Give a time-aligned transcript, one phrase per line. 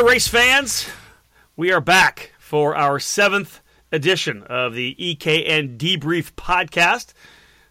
[0.00, 0.88] there, race fans.
[1.56, 3.60] We are back for our seventh
[3.92, 7.12] edition of the EKN Debrief podcast.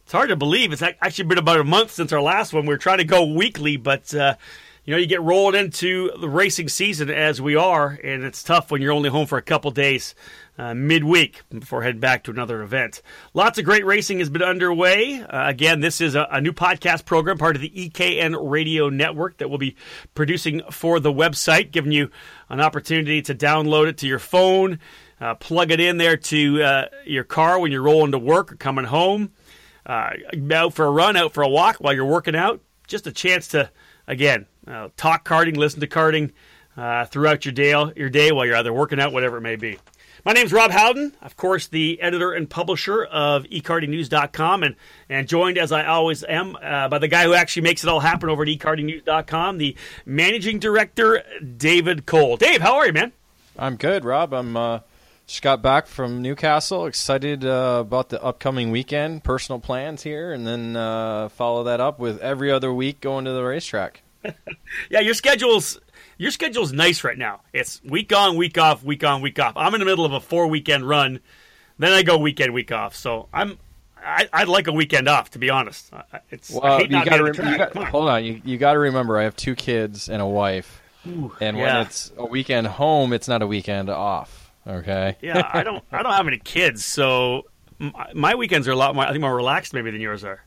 [0.03, 0.71] It's hard to believe.
[0.71, 2.67] It's actually been about a month since our last one.
[2.67, 4.35] We are trying to go weekly, but uh,
[4.85, 8.69] you know, you get rolled into the racing season as we are, and it's tough
[8.69, 10.13] when you're only home for a couple days
[10.59, 13.01] uh, midweek before heading back to another event.
[13.33, 15.21] Lots of great racing has been underway.
[15.21, 19.37] Uh, again, this is a, a, new podcast program, part of the EKN Radio Network
[19.37, 19.77] that we'll be
[20.15, 22.11] producing for the website, giving you
[22.49, 24.79] an opportunity to download it to your phone,
[25.21, 28.57] uh, plug it in there to uh, your car when you're rolling to work or
[28.57, 29.31] coming home,
[29.85, 30.09] uh,
[30.51, 32.59] out for a run, out for a walk while you're working out.
[32.85, 33.71] Just a chance to,
[34.07, 36.33] again, uh, talk karting, listen to karting
[37.09, 39.77] throughout your day, your day while you're either working out, whatever it may be.
[40.25, 44.75] My name is Rob Howden, of course, the editor and publisher of ekartingnews.com, and,
[45.07, 48.01] and joined, as I always am, uh, by the guy who actually makes it all
[48.01, 51.23] happen over at ekartingnews.com, the managing director,
[51.55, 52.35] David Cole.
[52.35, 53.13] Dave, how are you, man?
[53.57, 54.33] I'm good, Rob.
[54.33, 54.79] I'm uh,
[55.25, 60.45] just got back from Newcastle, excited uh, about the upcoming weekend, personal plans here, and
[60.45, 64.01] then uh, follow that up with every other week going to the racetrack.
[64.89, 65.79] yeah, your schedule's
[66.19, 67.41] your schedule's nice right now.
[67.53, 69.53] It's week on, week off, week on, week off.
[69.55, 71.21] I'm in the middle of a four weekend run,
[71.79, 72.95] then I go weekend, week off.
[72.95, 73.57] So I'm
[74.05, 75.91] I, would like a weekend off, to be honest.
[76.29, 78.23] It's well, you got to hold on.
[78.23, 81.63] You you got to remember, I have two kids and a wife, Ooh, and yeah.
[81.63, 84.51] when it's a weekend home, it's not a weekend off.
[84.67, 85.17] Okay.
[85.21, 87.45] yeah, I don't I don't have any kids, so
[87.79, 89.05] my, my weekends are a lot more.
[89.05, 90.43] I think more relaxed maybe than yours are.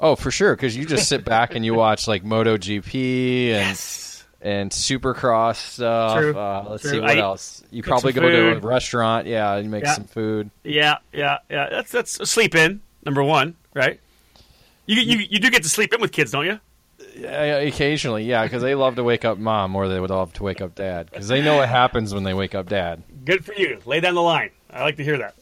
[0.00, 3.68] Oh, for sure, because you just sit back and you watch like MotoGP and.
[3.68, 4.09] Yes
[4.40, 6.18] and Supercross stuff.
[6.18, 6.36] True.
[6.36, 6.92] Uh, let's True.
[6.92, 7.62] see what I else.
[7.70, 9.94] You probably go to a restaurant, yeah, and make yeah.
[9.94, 10.50] some food.
[10.64, 11.68] Yeah, yeah, yeah.
[11.70, 14.00] That's that's sleep in number one, right?
[14.86, 16.60] You you you do get to sleep in with kids, don't you?
[17.14, 20.42] Yeah, occasionally, yeah, because they love to wake up mom, or they would love to
[20.42, 23.02] wake up dad, because they know what happens when they wake up dad.
[23.24, 23.80] Good for you.
[23.84, 24.50] Lay down the line.
[24.70, 25.34] I like to hear that.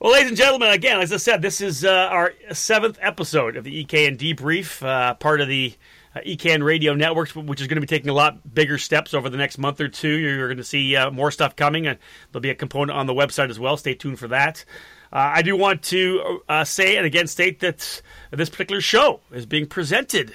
[0.00, 3.64] Well, ladies and gentlemen, again, as I said, this is uh, our seventh episode of
[3.64, 5.74] the EKN Debrief, uh, part of the
[6.14, 9.28] uh, EKN Radio Networks, which is going to be taking a lot bigger steps over
[9.28, 10.08] the next month or two.
[10.08, 11.98] You're going to see uh, more stuff coming, and
[12.30, 13.76] there'll be a component on the website as well.
[13.76, 14.64] Stay tuned for that.
[15.12, 19.44] Uh, I do want to uh, say and again state that this particular show is
[19.44, 20.34] being presented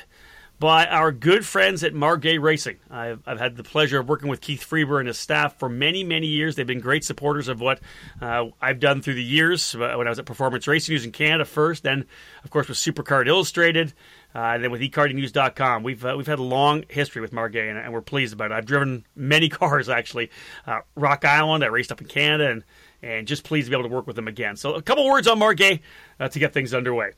[0.59, 2.78] by our good friends at Margay Racing.
[2.90, 6.03] I've, I've, had the pleasure of working with Keith Freber and his staff for many,
[6.03, 6.56] many years.
[6.56, 7.81] They've been great supporters of what
[8.22, 11.12] uh, I've done through the years uh, when I was at Performance Racing News in
[11.12, 12.06] Canada first, then,
[12.44, 13.94] of course, with SuperKart Illustrated,
[14.40, 15.84] and then with ekartingnews.com.
[15.84, 18.56] We've, uh, we've had a long history with Margay, and, and, we're pleased about it.
[18.56, 20.29] I've driven many cars, actually.
[20.68, 22.63] Uh, Rock Island, I raced up in Canada, and,
[23.01, 24.56] and just pleased to be able to work with them again.
[24.56, 25.79] So, a couple words on Margay
[26.19, 27.12] uh, to get things underway.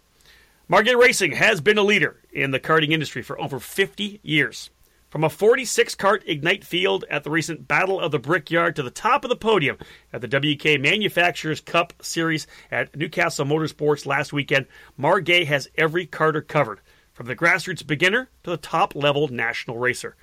[0.70, 4.70] Margay Racing has been a leader in the karting industry for over 50 years.
[5.10, 8.92] From a 46 cart Ignite field at the recent Battle of the Brickyard to the
[8.92, 9.78] top of the podium
[10.12, 14.66] at the WK Manufacturers Cup Series at Newcastle Motorsports last weekend,
[15.00, 16.82] Margay has every carter covered,
[17.18, 20.16] from the grassroots beginner to the top level national racer.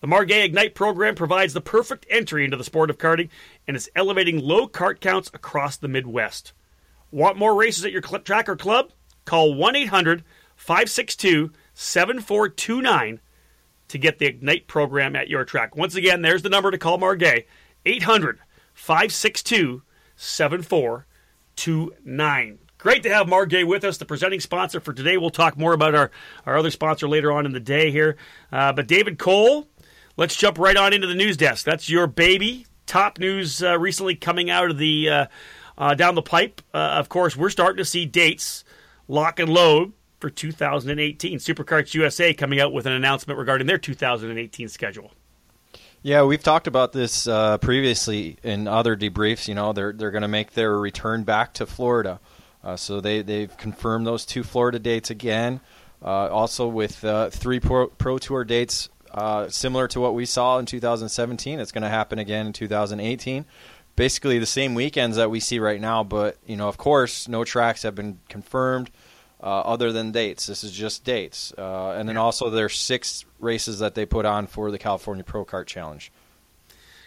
[0.00, 3.30] The Margay Ignite program provides the perfect entry into the sport of karting
[3.66, 6.52] and is elevating low kart counts across the Midwest.
[7.10, 8.92] Want more races at your track or club?
[9.24, 10.22] Call 1 800
[10.54, 13.18] 562 7429
[13.88, 15.74] to get the Ignite program at your track.
[15.74, 17.46] Once again, there's the number to call Margay
[17.84, 18.38] 800
[18.72, 19.82] 562
[20.14, 22.58] 7429.
[22.86, 25.16] Great to have Margay with us, the presenting sponsor for today.
[25.16, 26.12] We'll talk more about our,
[26.46, 28.16] our other sponsor later on in the day here.
[28.52, 29.66] Uh, but David Cole,
[30.16, 31.64] let's jump right on into the news desk.
[31.64, 32.64] That's your baby.
[32.86, 35.26] Top news uh, recently coming out of the uh,
[35.76, 36.62] uh down the pipe.
[36.72, 38.62] Uh, of course, we're starting to see dates
[39.08, 41.40] lock and load for 2018.
[41.40, 45.10] Superkarts USA coming out with an announcement regarding their 2018 schedule.
[46.02, 49.48] Yeah, we've talked about this uh, previously in other debriefs.
[49.48, 52.20] You know, they're they're going to make their return back to Florida,
[52.66, 55.60] uh, so they they've confirmed those two Florida dates again.
[56.04, 60.58] Uh, also with uh, three pro, pro, tour dates uh, similar to what we saw
[60.58, 61.58] in 2017.
[61.58, 63.46] It's going to happen again in 2018
[63.96, 66.04] basically the same weekends that we see right now.
[66.04, 68.90] But you know, of course, no tracks have been confirmed
[69.42, 70.46] uh, other than dates.
[70.46, 74.46] This is just dates, uh, and then also there's six races that they put on
[74.46, 76.12] for the California Pro Kart Challenge.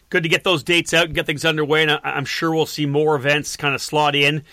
[0.10, 2.88] Good to get those dates out and get things underway, and I'm sure we'll see
[2.88, 4.44] more events kind of slot in.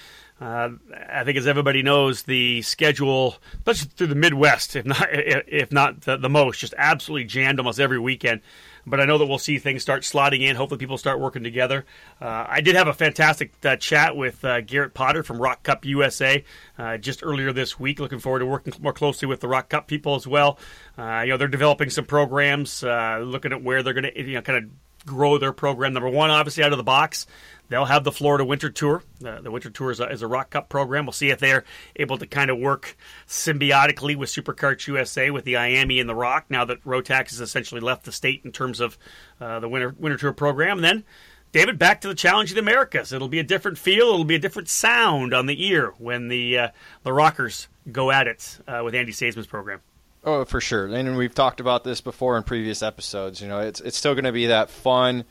[0.41, 0.71] Uh,
[1.09, 6.03] I think, as everybody knows, the schedule, especially through the Midwest, if not if not
[6.03, 8.43] the, the most, just absolutely jammed almost every weekend
[8.87, 10.55] but I know that we'll see things start slotting in.
[10.57, 11.85] Hopefully, people start working together.
[12.21, 15.85] Uh, I did have a fantastic uh, chat with uh, Garrett Potter from ROK Cup
[15.85, 16.45] USA
[16.79, 17.99] uh, just earlier this week.
[17.99, 20.59] Looking forward to working more closely with the ROK Cup people as well.
[20.97, 24.43] Uh, you know, they're developing some programs, looking at where they're going to, you know,
[24.43, 24.71] kind of
[25.07, 25.93] grow their program.
[25.95, 27.27] Number one, obviously out of the box,
[27.69, 29.03] they'll have the Florida Winter Tour.
[29.25, 31.07] Uh, the Winter Tour is a, is a ROK Cup program.
[31.07, 31.65] We'll see if they're
[31.95, 36.51] able to kind of work symbiotically with SuperKarts USA with the IAME and the ROK,
[36.51, 38.99] Now that Rotax has essentially left the state in terms of
[39.41, 41.05] uh, the Winter Winter Tour program, and then.
[41.53, 43.15] David, back to the Challenge of the Americas.
[43.15, 44.09] It'll be a different feel.
[44.09, 46.69] It'll be a different sound on the ear when the uh,
[47.03, 49.81] the Rockers go at it uh, with Andy Seesemann's program.
[50.27, 50.87] Oh, for sure.
[50.87, 53.41] And we've talked about this before in previous episodes.
[53.41, 55.25] You know, it's it's still going to be that fun,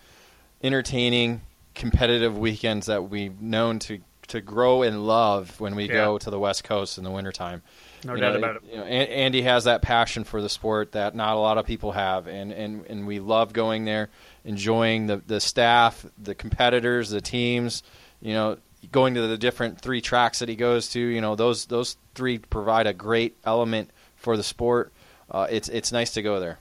[0.63, 1.41] entertaining,
[1.73, 3.99] competitive weekends that we've known to
[4.29, 5.93] to grow and love when we Yeah.
[6.05, 7.61] go to the West Coast in the wintertime.
[8.03, 8.63] No You doubt know, about it.
[8.71, 11.65] You know, An- Andy has that passion for the sport that not a lot of
[11.67, 14.09] people have, and, and, and we love going there,
[14.43, 17.83] enjoying the, the staff, the competitors, the teams.
[18.21, 18.57] You know,
[18.91, 20.99] going to the different three tracks that he goes to.
[20.99, 23.91] You know, those those three provide a great element
[24.25, 24.91] for the sport.
[25.29, 26.59] Uh, it's it's nice to go there.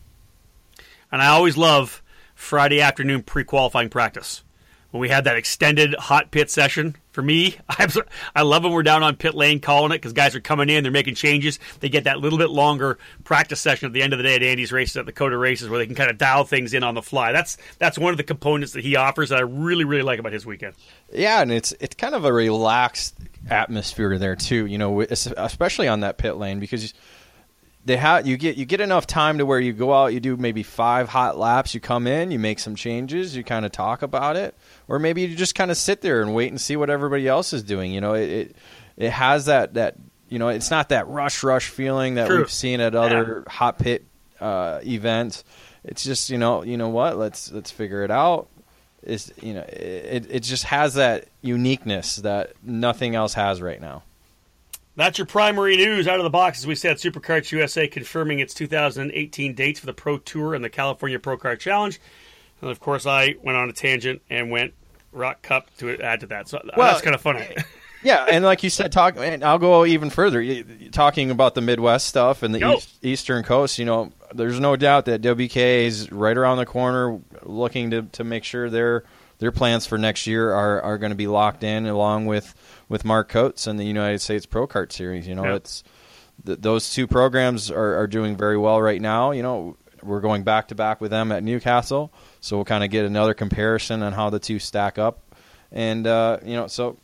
[1.11, 2.03] And I always love
[2.35, 4.45] Friday afternoon pre qualifying practice.
[4.91, 7.89] When we had that extended hot pit session, for me, I,
[8.37, 10.83] I love when we're down on pit lane calling it because guys are coming in,
[10.83, 11.59] they're making changes.
[11.81, 14.43] They get that little bit longer practice session at the end of the day at
[14.43, 16.95] Andy's races, at the Coda races, where they can kind of dial things in on
[16.95, 17.33] the fly.
[17.33, 20.33] That's that's one of the components that he offers that I really, really like about
[20.33, 20.75] his weekend.
[21.13, 23.17] Yeah, and it's it's kind of a relaxed
[23.49, 24.67] atmosphere there too.
[24.67, 26.93] You know, especially on that pit lane because
[27.85, 30.37] they have you get you get enough time to where you go out, you do
[30.37, 34.03] maybe five hot laps, you come in, you make some changes, you kind of talk
[34.03, 34.55] about it,
[34.89, 37.53] or maybe you just kind of sit there and wait and see what everybody else
[37.53, 37.93] is doing.
[37.93, 38.57] You know, it it,
[38.97, 39.97] it has that that
[40.29, 42.39] you know it's not that rush rush feeling that True.
[42.39, 44.05] we've seen at other hot pit
[44.41, 45.45] uh, events.
[45.85, 48.49] It's just you know you know what let's let's figure it out
[49.03, 54.03] is you know it it just has that uniqueness that nothing else has right now.
[54.97, 56.61] That's your primary news out of the box.
[56.61, 60.71] As we said, SuperKarts USA confirming its 2018 dates for the Pro Tour and the
[60.71, 62.01] California Pro Kart Challenge.
[62.61, 64.73] And of course, I went on a tangent and went
[65.13, 66.49] ROK Cup to add to that.
[66.49, 67.41] So uh, Well, that's kind of funny.
[67.41, 67.63] Eh,
[68.05, 69.17] yeah, and like you said, talk.
[69.17, 70.63] And I'll go even further.
[70.93, 75.07] Talking about the Midwest stuff and the east, Eastern Coast, you know, there's no doubt
[75.07, 79.05] that WK is right around the corner, looking to, to make sure their
[79.39, 82.55] their plans for next year are, are going to be locked in, along with
[82.89, 85.27] with Mark Coates and the United States Pro Kart Series.
[85.27, 85.55] You know, Yeah.
[85.55, 85.83] it's
[86.45, 89.31] th- those two programs are, are doing very well right now.
[89.33, 92.91] You know, we're going back to back with them at Newcastle, so we'll kind of
[92.91, 95.21] get another comparison on how the two stack up,
[95.73, 96.99] and uh, you know, so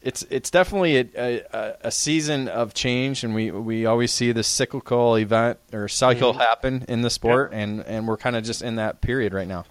[0.00, 4.48] it's it's definitely a, a, a season of change, and we we always see this
[4.48, 8.76] cyclical event or cycle happen in the sport, and and we're kind of just in
[8.76, 9.64] that period right now.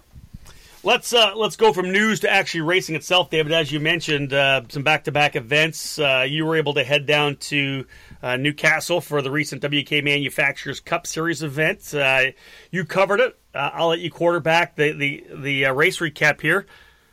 [0.88, 3.52] Let's uh, let's go from news to actually racing itself, David.
[3.52, 5.98] As you mentioned, uh, some back-to-back events.
[5.98, 7.84] Uh, you were able to head down to
[8.22, 11.92] uh, Newcastle for the recent WK Manufacturers Cup Series event.
[11.92, 12.30] Uh,
[12.70, 13.38] you covered it.
[13.54, 16.66] Uh, I'll let you quarterback the the the race recap here.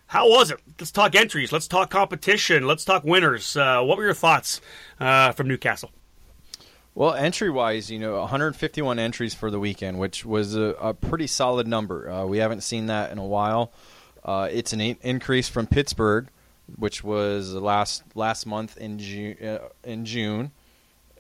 [0.08, 0.62] How was it?
[0.80, 1.52] Let's talk entries.
[1.52, 2.66] Let's talk competition.
[2.66, 3.56] Let's talk winners.
[3.58, 4.62] What were your thoughts
[5.00, 5.92] from Newcastle?
[6.96, 11.28] Well, entry wise, you know, 151 entries for the weekend, which was a, a pretty
[11.28, 12.10] solid number.
[12.10, 13.74] Uh, we haven't seen that in a while.
[14.24, 16.30] Uh, it's an in- increase from Pittsburgh,
[16.78, 19.38] which was last last month in June.
[19.44, 20.52] Uh, in June,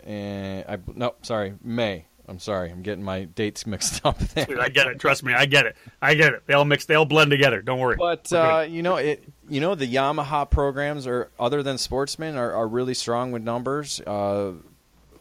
[0.05, 2.05] and I no, sorry, May.
[2.27, 4.59] I'm sorry, I'm getting my dates mixed up there.
[4.59, 4.99] I get it.
[4.99, 5.75] Trust me, I get it.
[6.01, 6.43] I get it.
[6.47, 6.85] They all mix.
[6.85, 7.61] They all blend together.
[7.61, 7.97] Don't worry.
[7.97, 12.53] But uh, you know, it you know the Yamaha programs are other than Sportsman are,
[12.53, 13.99] are really strong with numbers.
[14.01, 14.53] Uh,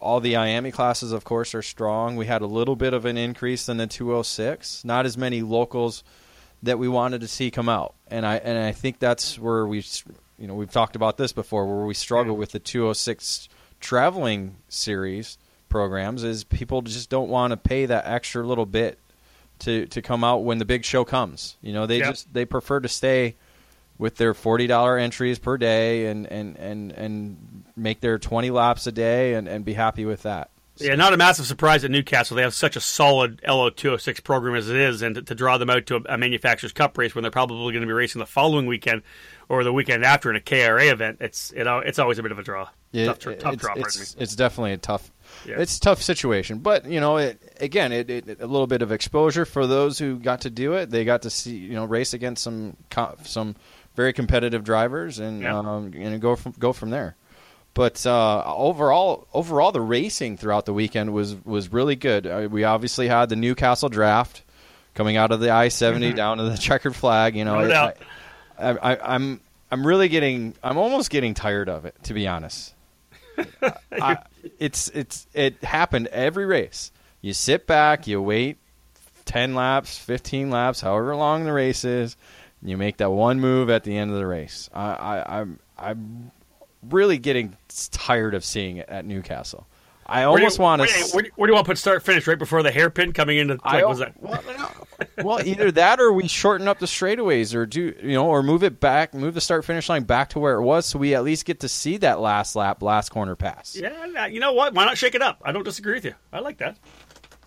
[0.05, 2.17] all the IAME classes, of course, are strong.
[2.17, 4.85] We had a little bit of an increase in the 206.
[4.85, 6.05] Not as many locals
[6.63, 9.85] that we wanted to see come out, and I and I think that's where we,
[10.39, 13.49] you know, we've talked about this before, where we struggle with the 206
[13.81, 15.37] traveling series
[15.69, 18.99] programs is people just don't want to pay that extra little bit
[19.59, 21.57] to to come out when the big show comes.
[21.63, 22.09] You know, they Yep.
[22.09, 23.37] just they prefer to stay
[23.99, 28.87] with their forty dollar entries per day and, and, and, and make their twenty laps
[28.87, 30.51] a day and, and be happy with that.
[30.79, 32.37] Yeah, not a massive surprise at Newcastle.
[32.37, 35.71] They have such a solid LO206 program as it is, and to, to draw them
[35.71, 38.27] out to a, a Manufacturers Cup race when they're probably going to be racing the
[38.27, 39.03] following weekend
[39.49, 42.41] or the weekend after in a KRA event, it's it, it's always a bit of
[42.41, 42.69] a draw.
[42.93, 44.23] It- tough, tr- tough it's, draw, pardon it's, me.
[44.23, 45.13] it's definitely a tough,
[45.47, 45.61] Yeah.
[45.61, 46.59] it's a tough situation.
[46.59, 50.17] But you know, it, again, it, it, a little bit of exposure for those who
[50.19, 50.91] got to do it.
[50.91, 53.55] They got to see you know race against some co- some
[53.95, 55.59] very competitive drivers and Yeah.
[55.59, 57.17] um, and go from go from there.
[57.75, 62.27] But uh, overall, overall, the racing throughout the weekend was was really good.
[62.27, 64.43] Uh, we obviously had the Newcastle draft
[64.95, 67.35] coming out of the I 70 down to the checkered flag.
[67.35, 67.93] You know, No.
[68.59, 69.41] I, I, I'm
[69.73, 72.73] I'm really getting I'm almost getting tired of it to be honest.
[73.93, 74.19] I,
[74.61, 76.93] it's it's it happened every race.
[77.21, 78.59] You sit back, you wait
[79.25, 82.17] 10 laps, 15 laps, however long the race is.
[82.65, 84.71] You make that one move at the end of the race.
[84.73, 86.31] I, I, I'm I'm
[86.83, 87.57] really getting
[87.91, 89.67] tired of seeing it at Newcastle.
[90.07, 90.89] I almost want to.
[91.15, 93.13] Where, do you- where do you want to put start finish right before the hairpin
[93.13, 93.59] coming into?
[93.65, 94.15] I Like, was that?
[94.23, 94.43] well,
[95.23, 98.63] well, either that or we shorten up the straightaways, or do you know, or move
[98.63, 101.25] it back, move the start finish line back to where it was, so we at
[101.25, 103.75] least get to see that last lap, last corner pass.
[103.77, 104.75] Yeah, you know what?
[104.75, 105.41] Why not shake it up?
[105.43, 106.15] I don't disagree with you.
[106.35, 106.77] I like that.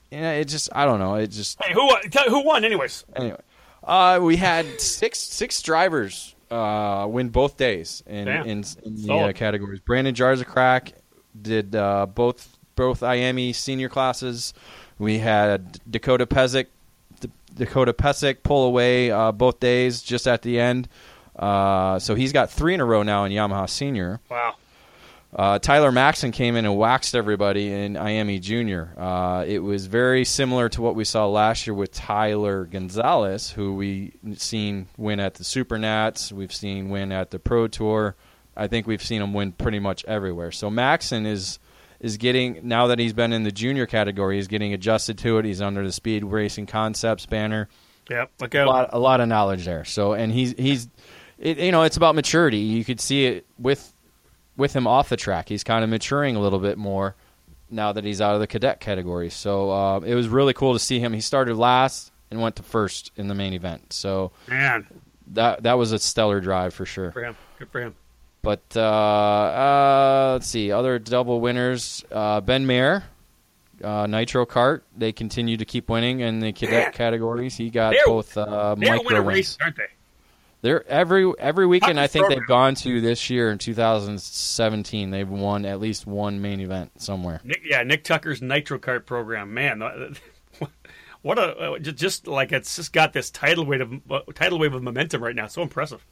[0.10, 2.02] Yeah, it just I don't know, it just Hey, who won?
[2.10, 2.66] Tell, who won?
[2.66, 3.40] Anyways, anyway.
[3.88, 9.32] Uh, we had six six drivers uh, win both days in in, in the uh,
[9.34, 9.80] categories.
[9.80, 10.92] Brandon Jarsocrak
[11.42, 14.54] did uh, both both IAME senior classes.
[15.00, 16.68] We had Dakota Pesic,
[17.20, 20.90] D- Dakota Pesic pull away uh, both days just at the end.
[21.36, 24.20] Uh, so he's got three in a row now in Yamaha Senior.
[24.30, 24.56] wow.
[25.36, 28.94] Uh, Tyler Maxson came in and waxed everybody in IAME Junior.
[28.98, 33.76] Uh, it was very similar to what we saw last year with Tyler Gonzalez, who
[33.76, 36.32] we've seen win at the Supernats.
[36.32, 38.16] We've seen win at the Pro Tour.
[38.56, 40.52] I think we've seen him win pretty much everywhere.
[40.52, 41.60] So Maxson is
[42.00, 45.46] is getting now that he's been in the junior category, he's getting adjusted to it.
[45.46, 47.68] He's under the Speed Racing Concepts banner
[48.10, 48.32] Yep.
[48.40, 49.86] Look a lot, a lot of knowledge there.
[49.86, 50.88] So, and he's he's,
[51.38, 52.60] it, you know, it's about maturity.
[52.60, 53.94] You could see it with
[54.58, 55.48] with him off the track.
[55.48, 57.16] He's kind of maturing a little bit more
[57.70, 59.30] now that he's out of the cadet category.
[59.30, 61.14] So uh, it was really cool to see him.
[61.14, 63.94] He started last and went to first in the main event.
[63.94, 64.86] So Man,
[65.34, 67.12] that that was a stellar drive for sure.
[67.12, 67.36] for him.
[67.60, 67.96] Good for him.
[68.42, 72.04] But uh, uh, let's see, other double winners.
[72.12, 73.04] Uh, ben Mayer,
[73.84, 74.82] uh, Nitro Kart.
[74.98, 76.92] They continue to keep winning in the cadet Man.
[76.94, 77.56] categories.
[77.58, 79.26] He got They're- both uh, micro wins.
[79.28, 79.84] races, aren't they?
[80.68, 81.98] They're every every weekend.
[81.98, 85.12] I think they've gone to this year in 2017.
[85.12, 87.40] They've won at least one main event somewhere.
[87.46, 89.54] Nick, yeah, Nick Tucker's Nitro Kart program.
[89.54, 89.80] Man,
[91.22, 94.74] what a uh, just like it's just got this tidal wave of uh, tidal wave
[94.74, 95.48] of momentum right now.
[95.48, 96.06] So impressive.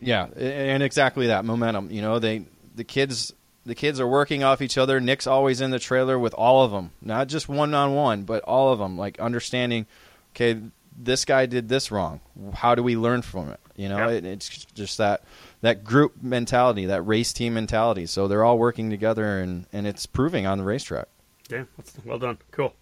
[0.00, 1.90] Yeah, and exactly that momentum.
[1.90, 3.34] You know, they the kids
[3.66, 4.98] the kids are working off each other.
[4.98, 8.42] Nick's always in the trailer with all of them, not just one on one, but
[8.44, 8.96] all of them.
[8.96, 9.84] Like understanding,
[10.34, 10.58] okay,
[11.04, 12.20] this guy did this wrong.
[12.54, 13.60] How do we learn from it?
[13.76, 14.16] You know, Yeah.
[14.16, 15.22] it, it's just that
[15.62, 18.06] that group mentality, that race team mentality.
[18.06, 21.08] So they're all working together, and and it's proving on the racetrack.
[21.50, 21.64] Yeah,
[22.04, 22.38] well done.
[22.52, 22.74] Cool.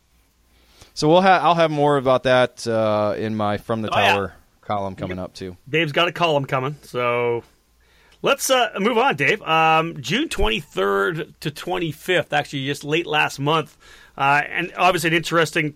[0.95, 4.13] So we'll have I'll have more about that uh, in my from the Oh, yeah.
[4.15, 5.57] tower column coming up too.
[5.69, 7.43] Dave's got a column coming, so
[8.21, 9.41] let's uh, move on, Dave.
[9.43, 13.77] Um, June 23rd to 25th, actually, just late last month,
[14.19, 15.75] uh, and obviously an interesting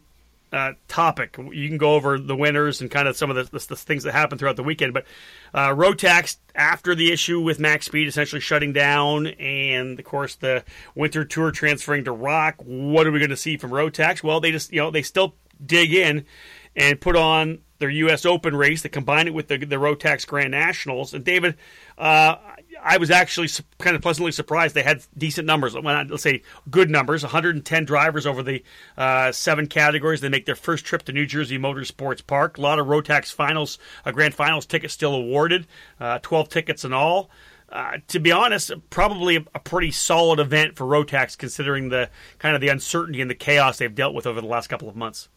[0.53, 1.37] uh, topic.
[1.39, 4.03] You can go over the winners and kind of some of the, the, the things
[4.05, 5.07] that happened throughout the weekend, but
[5.55, 10.65] uh, Rotax, after the issue with Max Speed essentially shutting down, and of course the
[10.95, 14.23] Winter Tour transferring to ROK, what are we going to see from Rotax?
[14.23, 16.27] Well, they just you know they still dig in
[16.77, 18.25] and put on their U.S.
[18.25, 18.83] Open race.
[18.83, 21.15] They combine it with the, the Rotax Grand Nationals.
[21.15, 21.57] And David,
[21.99, 22.37] uh,
[22.85, 23.49] I was actually
[23.79, 25.75] kind of pleasantly surprised they had decent numbers.
[25.75, 27.23] Well, let's say good numbers.
[27.23, 28.63] 110 drivers over the
[28.99, 30.21] uh, seven categories.
[30.21, 32.59] They make their first trip to New Jersey Motorsports Park.
[32.59, 35.67] A lot of Rotax finals, uh, Grand Finals tickets still awarded.
[36.01, 37.31] Uh, 12 tickets in all.
[37.69, 42.55] Uh, to be honest, probably a, a pretty solid event for Rotax, considering the kind
[42.55, 45.29] of the uncertainty and the chaos they've dealt with over the last couple of months.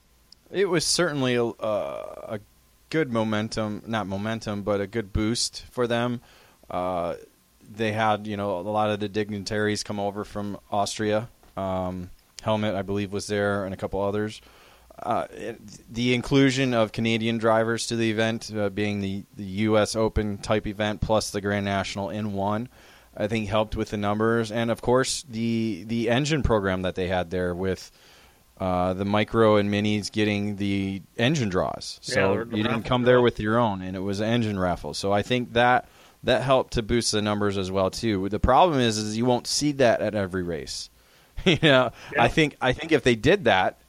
[0.52, 2.40] It was certainly a, a
[2.90, 6.22] good momentum, not momentum, but a good boost for them.
[6.70, 7.16] Uh,
[7.72, 11.30] they had, you know, a lot of the dignitaries come over from Austria.
[11.58, 12.10] Um,
[12.44, 14.42] Helmut, I believe, was there, and a couple others.
[15.02, 15.60] Uh, it-
[15.94, 19.96] the inclusion of Canadian drivers to the event, uh, being the, the U.S.
[19.96, 22.70] Open type event plus the Grand National in one,
[23.18, 27.08] I think helped with the numbers, and of course the the engine program that they
[27.08, 27.90] had there with
[28.60, 31.98] uh, the micro and minis getting the engine draws.
[32.02, 32.14] So
[32.46, 34.94] the you didn't come there with your own, and it was an engine raffle.
[34.94, 35.88] So I think that
[36.26, 38.28] that helped to boost the numbers as well too.
[38.30, 40.90] The problem is, is you won't see that at every race.
[41.46, 42.24] you know, Yeah.
[42.24, 43.80] I think I think if they did that,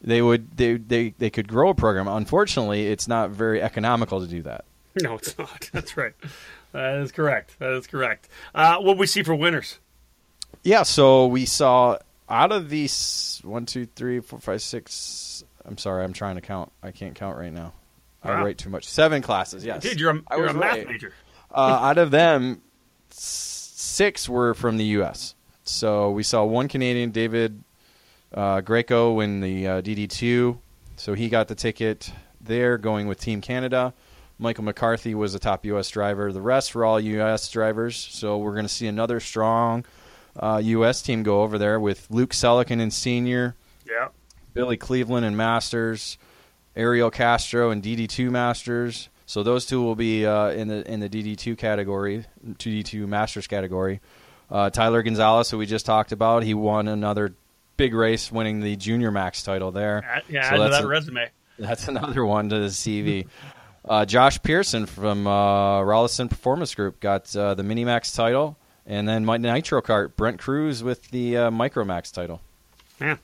[0.00, 2.08] they would they, they they could grow a program.
[2.08, 4.64] Unfortunately, it's not very economical to do that.
[5.02, 5.70] No, it's not.
[5.72, 6.14] That's right.
[6.72, 7.58] That is correct.
[7.58, 8.28] That is correct.
[8.54, 9.78] Uh, what we see for winners?
[10.62, 15.44] Yeah, so we saw out of these one, two, three, four, five, six.
[15.64, 16.72] I'm sorry, I'm trying to count.
[16.82, 17.72] I can't count right now.
[18.22, 18.88] I write too much.
[18.88, 19.64] Seven classes.
[19.66, 20.88] Yes, Dude, you're a, you're a math right.
[20.88, 21.12] major.
[21.54, 22.60] Uh, out of them,
[23.10, 25.34] six were from the U.S.
[25.62, 27.62] So we saw one Canadian, David
[28.32, 30.58] uh, Greco, win the uh, DD2.
[30.96, 33.94] So he got the ticket there, going with Team Canada.
[34.38, 35.88] Michael McCarthy was the top U.S.
[35.90, 36.32] driver.
[36.32, 37.48] The rest were all U.S.
[37.48, 37.96] drivers.
[37.96, 39.84] So we're going to see another strong
[40.38, 41.02] uh, U.S.
[41.02, 43.54] team go over there with Luke Selliken in senior,
[43.88, 44.08] Yeah.
[44.52, 46.18] Billy Cleveland in Masters,
[46.76, 49.08] Ariel Castro and DD2 Masters.
[49.34, 54.00] So those two will be uh, in the in the DD2 category, DD2 Masters category.
[54.48, 57.34] Uh, Tyler Gonzalez, who we just talked about, he won another
[57.76, 60.22] big race, winning the Junior Max title there.
[60.28, 61.30] Yeah, so add that a, resume.
[61.58, 63.26] That's another one to the CV.
[63.84, 69.24] Uh, Josh Pearson from uh, Rollison Performance Group got uh, the Minimax title, and then
[69.24, 72.40] my Nitro Kart, Brent Crews with the uh, Micromax title.
[73.00, 73.16] Yeah,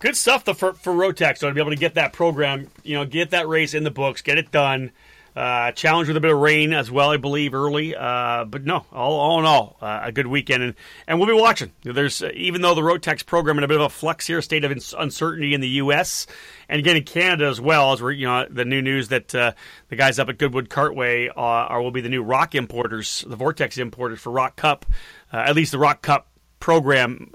[0.00, 1.38] good stuff for for Rotax.
[1.38, 3.92] So to be able to get that program, you know, get that race in the
[3.92, 4.90] books, get it done.
[5.36, 7.94] Uh, challenge with a bit of rain as well, I believe, early.
[7.94, 10.74] Uh, but no, all, all in all, uh, a good weekend, and,
[11.06, 11.72] and we'll be watching.
[11.82, 14.64] There's uh, even though the Rotax program in a bit of a flux here, state
[14.64, 16.26] of uncertainty in the U.S.
[16.68, 19.52] and again in Canada as well, as we're you know the new news that uh,
[19.88, 23.36] the guys up at Goodwood Kartway uh, are will be the new ROK importers, the
[23.36, 24.86] Vortex importers for ROK Cup,
[25.32, 27.30] at least the ROK Cup program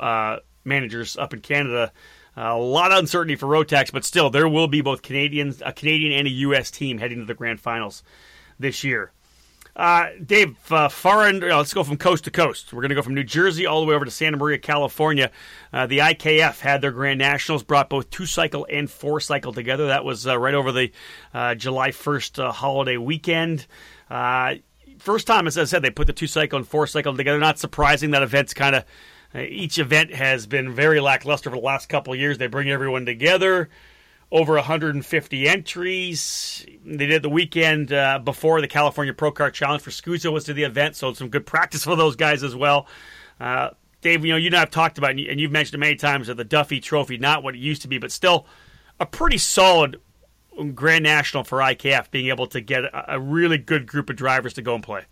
[0.66, 1.94] managers up in Canada
[2.36, 6.12] a lot of uncertainty for Rotax, but still, there will be both Canadians, a Canadian
[6.12, 6.72] and a U.S.
[6.72, 8.04] team heading to the grand finals
[8.60, 9.12] this year.
[9.76, 12.72] Uh, Dave, uh, far end, uh, let's go from coast to coast.
[12.72, 15.32] We're going to go from New Jersey all the way over to Santa Maria, California.
[15.74, 19.88] Uh, the IKF had their Grand Nationals, brought both two cycle and four cycle together.
[19.88, 20.92] That was uh, right over the
[21.34, 23.68] uh, July 1st holiday weekend.
[24.10, 27.38] first time, as I said, they put the two cycle and four cycle together.
[27.38, 28.86] Not surprising that event's kind of
[29.42, 32.38] each event has been very lackluster for the last couple years.
[32.38, 33.70] They bring everyone together.
[34.32, 36.66] Over 150 entries.
[36.84, 40.54] They did the weekend uh, before the California Pro Kart Challenge for SKUSA was to
[40.54, 42.88] the event, so some good practice for those guys as well.
[43.40, 43.70] Uh,
[44.02, 46.28] Dave, you know, you and I have talked about, and you've mentioned it many times,
[46.28, 48.48] that the Duffy Trophy, not what it used to be, but still
[49.00, 50.02] a pretty solid
[50.74, 54.62] Grand National for IKF, being able to get a really good group of drivers to
[54.62, 55.06] go and play.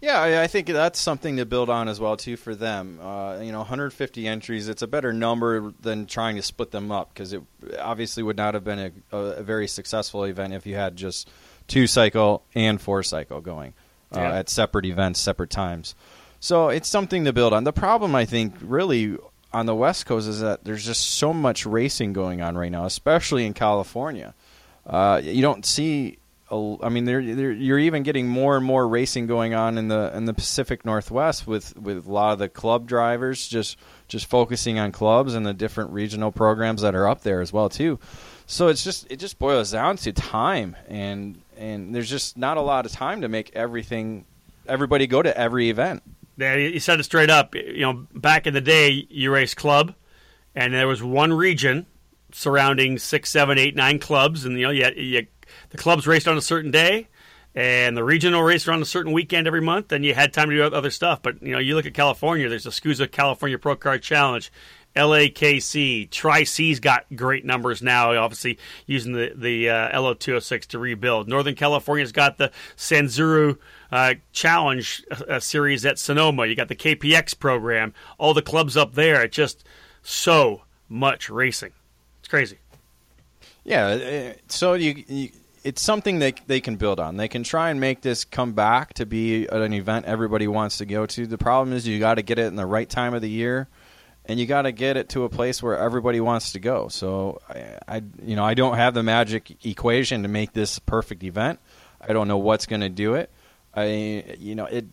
[0.00, 3.00] Yeah, I think that's something to build on as well too for them.
[3.02, 4.68] Uh, you know, 150 entries.
[4.68, 7.42] It's a better number than trying to split them up because it
[7.80, 11.28] obviously would not have been a, a, very successful event if you had just
[11.66, 13.74] two cycle and four cycle going
[14.14, 14.38] uh, yeah.
[14.38, 15.96] at separate events, separate times.
[16.38, 17.64] So it's something to build on.
[17.64, 19.16] The problem, I think, really
[19.52, 22.84] on the West Coast is that there's just so much racing going on right now,
[22.84, 24.34] especially in California.
[24.86, 26.18] Uh, you don't see
[26.50, 30.10] I mean, they're, they're, you're even getting more and more racing going on in the
[30.16, 33.76] in the Pacific Northwest with, with a lot of the club drivers just
[34.08, 37.68] just focusing on clubs and the different regional programs that are up there as well
[37.68, 37.98] too.
[38.46, 42.62] So it's just it just boils down to time and and there's just not a
[42.62, 44.24] lot of time to make everything
[44.66, 46.02] everybody go to every event.
[46.38, 47.54] Yeah, you said it straight up.
[47.54, 49.94] You know, back in the day, you raced club,
[50.54, 51.86] and there was one region
[52.32, 55.26] surrounding six, seven, eight, nine clubs, and you know, you, you
[55.70, 57.08] the clubs raced on a certain day
[57.54, 60.56] and the regional race on a certain weekend every month, and you had time to
[60.56, 61.22] do other stuff.
[61.22, 62.48] But you know, you look at California.
[62.48, 64.50] There's the SKUSA California Pro Kart Challenge,
[64.94, 68.16] LAKC, Tri C's got great numbers now.
[68.16, 71.28] Obviously, using the the uh, LO206 to rebuild.
[71.28, 73.58] Northern California's got the Sanzuru
[73.92, 76.46] uh, Challenge uh, series at Sonoma.
[76.46, 77.94] You got the KPX program.
[78.18, 79.22] All the clubs up there.
[79.24, 79.64] It's just
[80.02, 81.72] so much racing.
[82.20, 82.58] It's crazy.
[83.68, 83.86] Yeah.
[83.86, 85.28] Uh, so you, you
[85.62, 87.18] it's something they they can build on.
[87.18, 90.86] They can try and make this come back to be an event everybody wants to
[90.86, 91.26] go to.
[91.26, 93.68] The problem is you got to get it in the right time of the year,
[94.24, 96.88] and you got to get it to a place where everybody wants to go.
[96.88, 101.22] So I, I, you know I don't have the magic equation to make this perfect
[101.22, 101.60] event.
[102.00, 103.30] I don't know what's going to do it.
[103.74, 104.86] I you know it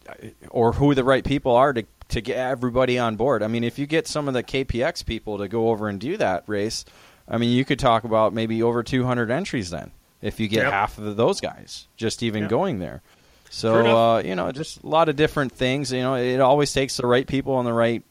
[0.49, 3.41] or who the right people are to to get everybody on board.
[3.41, 6.17] I mean, if you get some of the KPX people to go over and do
[6.17, 6.83] that race,
[7.27, 10.73] I mean, you could talk about maybe over 200 entries then if you get yep.
[10.73, 12.49] half of those guys just even yep.
[12.49, 13.01] going there.
[13.49, 15.91] So uh, you know, just a lot of different things.
[15.91, 18.03] You know, it always takes the right people and the right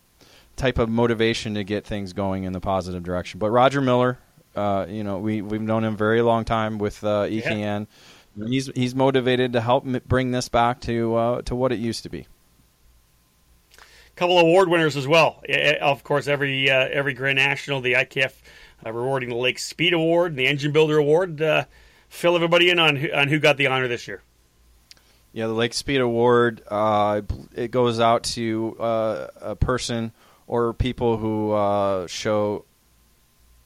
[0.56, 3.40] type of motivation to get things going in the positive direction.
[3.40, 4.18] But Roger Miller,
[4.54, 7.86] uh, you know, we we've known him very long time with uh, EKN.
[8.36, 8.46] Yeah.
[8.46, 12.08] He's he's motivated to help bring this back to uh, to what it used to
[12.08, 12.26] be.
[14.16, 15.42] Couple of award winners as well.
[15.80, 18.32] Of course, every uh, every Grand National, the IKF
[18.84, 21.40] uh, rewarding the Lake Speed Award and the Engine Builder Award.
[21.40, 21.64] Uh,
[22.08, 24.22] fill everybody in on who, on who got the honor this year.
[25.32, 27.22] Yeah, the Lake Speed Award uh,
[27.54, 30.12] it goes out to uh, a person
[30.46, 32.64] or people who uh, show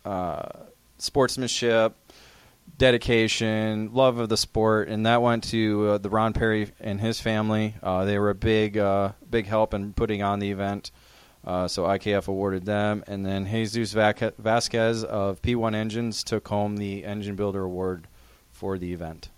[0.04, 0.48] uh,
[0.96, 1.94] sportsmanship,
[2.78, 7.20] dedication, love of the sport, and that went to uh, the Ron Perry and his
[7.20, 7.74] family.
[7.82, 8.80] Uh, they were a big
[9.28, 10.90] big help in putting on the event.
[11.68, 17.36] So IKF awarded them, and then Jesus Vasquez of P1 Engines took home the Engine
[17.36, 18.06] Builder Award
[18.52, 19.30] for the event.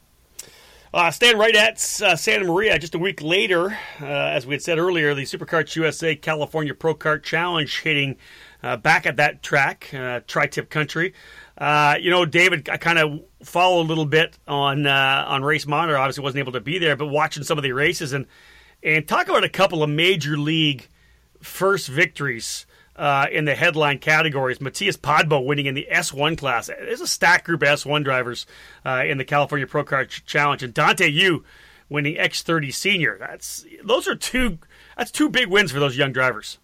[0.93, 4.63] Uh, stand right at uh, Santa Maria just a week later, uh, as we had
[4.63, 8.17] said earlier, the SuperKarts USA California Pro Kart Challenge hitting
[8.65, 11.15] uh, back at that track, uh, Tri Tip Country.
[11.57, 15.65] Uh, you know, David, I kind of follow a little bit on uh, on Race
[15.65, 15.97] Monitor.
[15.97, 18.27] Obviously, wasn't able to be there, but watching some of the races and
[18.83, 20.89] and talk about a couple of major league
[21.41, 24.61] first victories uh, in the headline categories.
[24.61, 26.67] Matthias Podbo winning in the S1 class.
[26.67, 28.47] There's a stack group of S1 drivers
[28.85, 31.45] uh, in the California Pro Kart Challenge, and Dante Yu
[31.89, 33.17] winning X30 Senior.
[33.19, 34.59] That's those are two.
[34.97, 36.59] That's two big wins for those young drivers.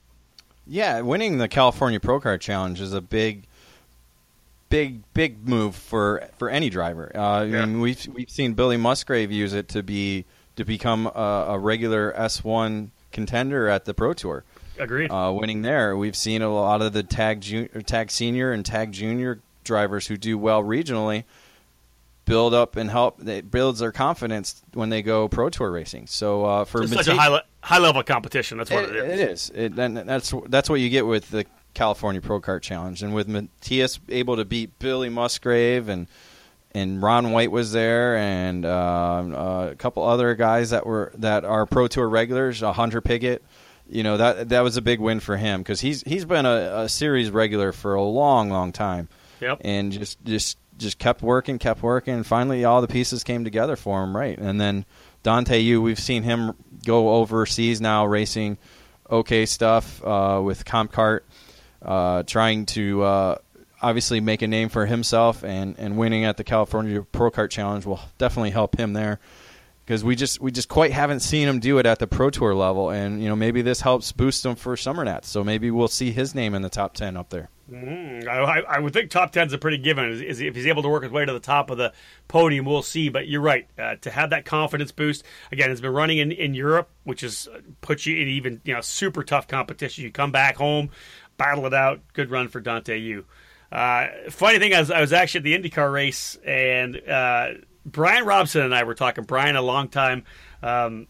[0.67, 3.45] Yeah, winning the California Pro Kart Challenge is a big,
[4.69, 7.17] big, big move for for any driver.
[7.17, 7.62] Uh, yeah.
[7.62, 11.59] I mean, we've we've seen Billy Musgrave use it to be to become a, a
[11.59, 14.45] regular S1 contender at the Pro Tour.
[14.79, 15.11] Agreed.
[15.11, 18.93] Uh, winning there, we've seen a lot of the tag junior, tag senior and tag
[18.93, 21.25] junior drivers who do well regionally
[22.25, 23.27] build up and help.
[23.27, 26.09] It builds their confidence when they go pro tour racing.
[26.09, 28.97] So uh, for it's such a high, le- high level competition, that's what it, it
[28.97, 29.11] is.
[29.11, 29.51] It is.
[29.55, 33.29] It, and that's that's what you get with the California Pro Kart Challenge, and with
[33.29, 36.07] Matthias able to beat Billy Musgrave and
[36.73, 41.45] and Ron White was there, and uh, uh, a couple other guys that were that
[41.45, 43.43] are pro tour regulars, uh, Hunter Piggott.
[43.88, 46.83] You know that that was a big win for him because he's he's been a,
[46.83, 49.09] a series regular for a long, long time.
[49.40, 49.61] Yep.
[49.62, 53.77] And just just just kept working, kept working, and finally all the pieces came together
[53.77, 54.37] for him, right?
[54.38, 54.85] And then
[55.22, 56.53] Dante Yu, we've seen him
[56.85, 58.59] go overseas now racing
[59.11, 61.20] okay stuff uh, with CompKart,
[61.83, 63.38] uh, trying to uh,
[63.81, 67.87] obviously make a name for himself, and, and winning at the California Pro Kart Challenge
[67.87, 69.20] will definitely help him there.
[69.87, 72.57] Because we just we just quite haven't seen him do it at the Pro Tour
[72.57, 75.29] level, and you know maybe this helps boost him for Summer Nats.
[75.29, 77.51] So maybe we'll see his name in the top ten up there.
[77.70, 80.09] Mm, I, I, would think top ten's a pretty given.
[80.09, 81.92] Is, is if he's able to work his way to the top of the
[82.29, 83.09] podium, we'll see.
[83.09, 83.66] But you're right.
[83.77, 87.49] Uh, to have that confidence boost again, it's been running in, in Europe, which is
[87.49, 90.05] uh, puts you in even you know super tough competition.
[90.05, 90.90] You come back home,
[91.37, 92.01] battle it out.
[92.12, 93.25] Good run for Dante Yu
[93.72, 97.49] Uh, funny thing, I was, I was actually at the IndyCar race, and uh,
[97.87, 99.25] Brian Robson and I were talking.
[99.25, 100.25] Brian, a long time
[100.62, 101.07] um,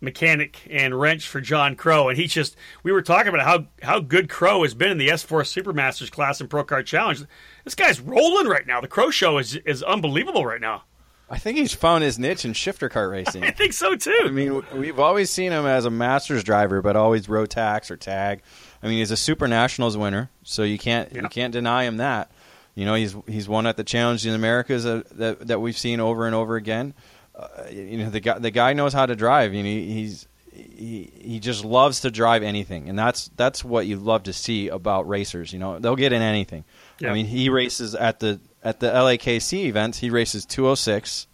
[0.00, 4.00] mechanic and wrench for John Crow, and he just we were talking about how how
[4.00, 7.24] good Crow has been in the S4 Supermasters class and Pro Kart Challenge.
[7.64, 8.80] This guy's rolling right now.
[8.80, 10.84] The Crow Show is is unbelievable right now.
[11.30, 13.44] I think he's found his niche in shifter kart racing.
[13.44, 14.22] I think so too.
[14.24, 18.40] I mean, we've always seen him as a Masters driver, but always Rotax or tag.
[18.82, 22.30] I mean, he's a Super Nationals winner, so you can't you can't deny him that.
[22.78, 26.00] You know, he's he's won at the Challenge in Americas uh, that that we've seen
[26.00, 26.94] over and over again
[27.38, 29.54] uh, you know the guy the guy knows how to drive.
[29.54, 33.96] You know he's he he just loves to drive anything, and that's that's what you
[33.96, 35.52] love to see about racers.
[35.52, 36.64] You know they'll get in anything.
[36.98, 37.10] Yeah.
[37.10, 39.98] I mean he races at the at the LAKC events.
[39.98, 41.28] He races 206,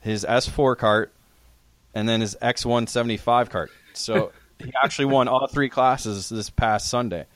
[0.00, 1.12] his S4 cart,
[1.94, 3.70] and then his X175 cart.
[3.94, 7.26] So he actually won all three classes this past Sunday.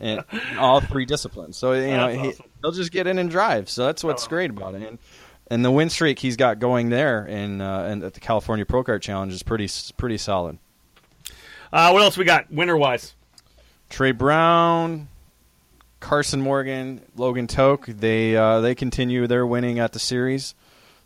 [0.00, 0.22] In
[0.58, 1.56] all three disciplines.
[1.56, 3.68] So you know he, will just get in and drive.
[3.70, 4.28] So that's what's oh.
[4.28, 4.82] great about it.
[4.82, 4.98] And
[5.50, 8.84] and the win streak he's got going there in, uh, in at the California Pro
[8.84, 10.58] Kart Challenge is pretty pretty solid.
[11.72, 13.14] Uh, what else we got winner wise?
[13.88, 15.08] Trey Brown,
[15.98, 17.86] Carson Morgan, Logan Toke.
[17.86, 20.54] They uh, they continue their winning at the series.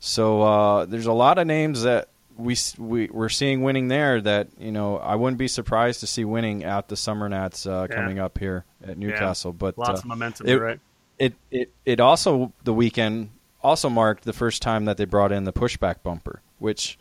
[0.00, 4.20] So uh, there's a lot of names that we we we're seeing winning there.
[4.20, 7.86] That you know I wouldn't be surprised to see winning at the Summer Nats uh,
[7.88, 7.96] yeah.
[7.96, 9.52] coming up here at Newcastle.
[9.52, 9.58] Yeah.
[9.58, 10.80] But lots uh, of momentum, it, right?
[11.18, 13.30] It it it also the weekend
[13.62, 16.98] also marked the first time that they brought in the pushback bumper, which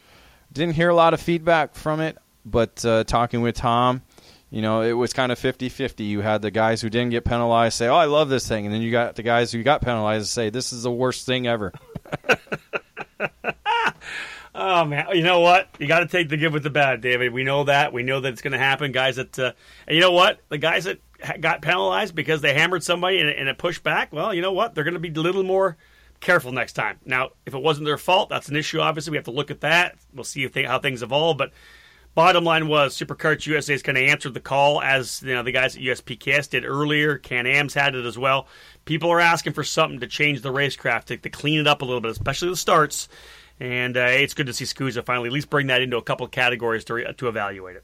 [0.52, 4.02] didn't hear a lot of feedback from it, but uh, talking with Tom,
[4.50, 6.04] you know, it was kind of 50 50.
[6.04, 8.66] You had the guys who didn't get penalized say, Oh, I love this thing.
[8.66, 11.48] And then you got the guys who got penalized say, This is the worst thing
[11.48, 11.74] ever.
[14.56, 15.08] oh, man.
[15.14, 15.70] You know what?
[15.80, 17.34] You got to take the good with the bad, David.
[17.34, 17.94] We know that.
[17.94, 18.92] We know that it's going to happen.
[18.92, 19.54] Guys that, uh,
[19.88, 20.40] and you know what?
[20.50, 21.00] The guys that
[21.40, 24.76] got penalized because they hammered somebody and, and it pushed back, well, you know what?
[24.76, 25.78] They're going to be a little more
[26.20, 26.98] careful next time.
[27.06, 28.80] Now, if it wasn't their fault, that's an issue.
[28.80, 29.98] Obviously, we have to look at that.
[30.14, 31.38] We'll see they, how things evolve.
[31.38, 31.52] But
[32.16, 35.52] bottom line was Superkarts USA has kind of answered the call as you know the
[35.52, 37.18] guys at USPKS did earlier.
[37.18, 38.48] Can Am's had it as well.
[38.86, 41.86] People are asking for something to change the racecraft to, to clean it up a
[41.86, 43.08] little bit, especially the starts.
[43.60, 46.28] And uh, it's good to see SKUSA finally at least bring that into a couple
[46.28, 47.84] categories to, to evaluate it.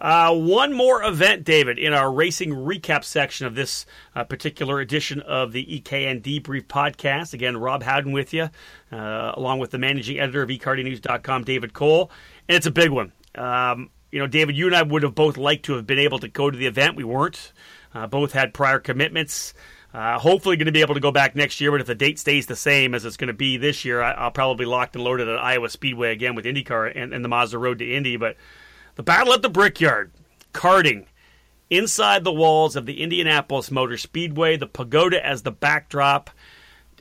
[0.00, 3.84] Uh, one more event, David, in our racing recap section of this
[4.16, 7.34] uh, particular edition of the EKN Debrief podcast.
[7.34, 8.48] Again, Rob Howden with you,
[8.90, 12.10] uh, along with the managing editor of eKartingNews.com, David Cole.
[12.48, 13.12] And it's a big one.
[13.34, 16.18] Um, you know, David, you and I would have both liked to have been able
[16.20, 16.96] to go to the event.
[16.96, 17.52] We weren't.
[17.92, 19.52] Uh, both had prior commitments.
[19.92, 21.72] Uh, hopefully, going to be able to go back next year.
[21.72, 24.24] But if the date stays the same as it's going to be this year, I,
[24.24, 27.28] will probably be locked and loaded at Iowa Speedway again with IndyCar and, and the
[27.28, 28.16] Mazda Road to Indy.
[28.16, 28.36] But
[28.94, 30.12] the battle at the Brickyard,
[30.52, 31.06] karting,
[31.70, 36.30] inside the walls of the Indianapolis Motor Speedway, the pagoda as the backdrop.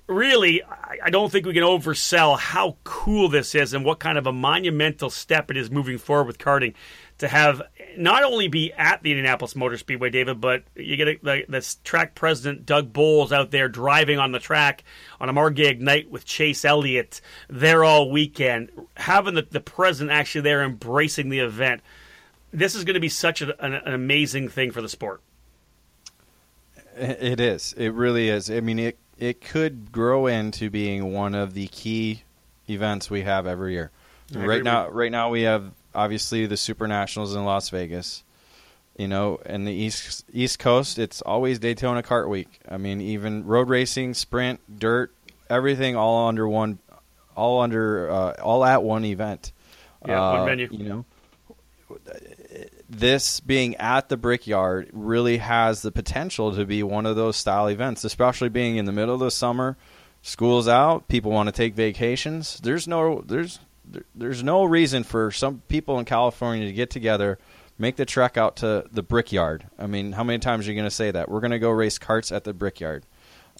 [0.08, 0.64] Really,
[1.04, 4.34] I don't think we can oversell how cool this is and what kind of a
[4.34, 6.74] monumental step it is moving forward with karting
[7.20, 7.62] to have
[7.98, 11.76] not only be at the Indianapolis Motor Speedway, David, but you get a, the, the
[11.84, 14.84] track president Doug Boles out there driving on the track
[15.20, 20.42] on a Margay Ignite with Chase Elliott there all weekend, having the, the president actually
[20.42, 21.82] there embracing the event.
[22.52, 25.22] This is going to be such a, an, an amazing thing for the sport.
[26.96, 27.74] It is.
[27.78, 28.50] It really is.
[28.50, 32.24] I mean, it it could grow into being one of the key
[32.70, 33.92] events we have every year.
[34.34, 38.24] right now, right now we have obviously the Super Nationals in Las Vegas.
[38.98, 42.60] You know, and the East East Coast, it's always Daytona Kart Week.
[42.68, 45.14] I mean, even road racing, sprint, dirt,
[45.50, 46.80] everything all under one,
[47.34, 49.54] all under, uh, all at one event.
[50.06, 50.68] Yeah, uh, one venue.
[50.72, 51.06] You know,
[52.90, 57.68] this being at the Brickyard really has the potential to be one of those style
[57.68, 59.78] events, especially being in the middle of the summer.
[60.24, 62.60] School's out, people want to take vacations.
[62.60, 63.60] There's no, there's
[64.16, 67.40] there's no reason for some people in California to get together,
[67.78, 69.66] make the trek out to the Brickyard.
[69.78, 71.30] I mean, how many times are you going to say that?
[71.30, 73.06] We're going to go race carts at the Brickyard.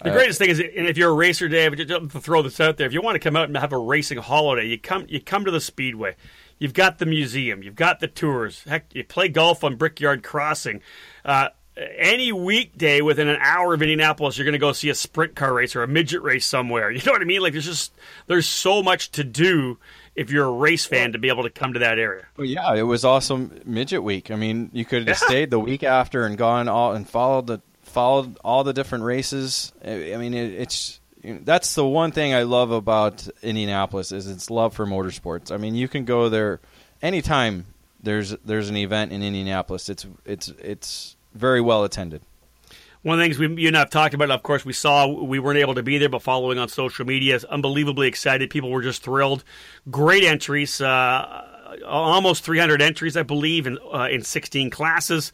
[0.02, 2.78] The greatest thing is, and if you're a racer, Dave, just to throw this out
[2.78, 5.20] there, if you want to come out and have a racing holiday, you come you
[5.20, 6.16] come to the Speedway.
[6.58, 8.62] You've got the museum, you've got the tours.
[8.64, 10.80] Heck, you play golf on Brickyard Crossing.
[11.22, 15.34] Uh, any weekday within an hour of Indianapolis, you're going to go see a sprint
[15.34, 16.90] car race or a midget race somewhere.
[17.00, 17.40] You know what I mean?
[17.40, 17.94] Like there's just
[18.26, 19.78] there's so much to do
[20.14, 22.26] if you're a race fan to be able to come to that area.
[22.36, 24.30] Well, yeah, it was awesome midget week.
[24.30, 25.26] I mean, you could have yeah.
[25.26, 29.72] stayed the week after and gone all and followed the followed all the different races.
[29.84, 34.26] I mean, it, it's you know, that's the one thing I love about Indianapolis is
[34.26, 35.52] its love for motorsports.
[35.52, 36.60] I mean, you can go there
[37.02, 37.66] anytime
[38.02, 39.88] there's there's an event in Indianapolis.
[39.88, 42.22] It's it's it's very well attended.
[43.02, 45.06] One of the things we, you and I have talked about, of course, we saw
[45.06, 48.50] we weren't able to be there, but following on social media, is unbelievably excited.
[48.50, 49.42] People were just thrilled.
[49.90, 51.46] Great entries, uh,
[51.86, 55.32] almost 300 entries, I believe, in uh, in 16 classes.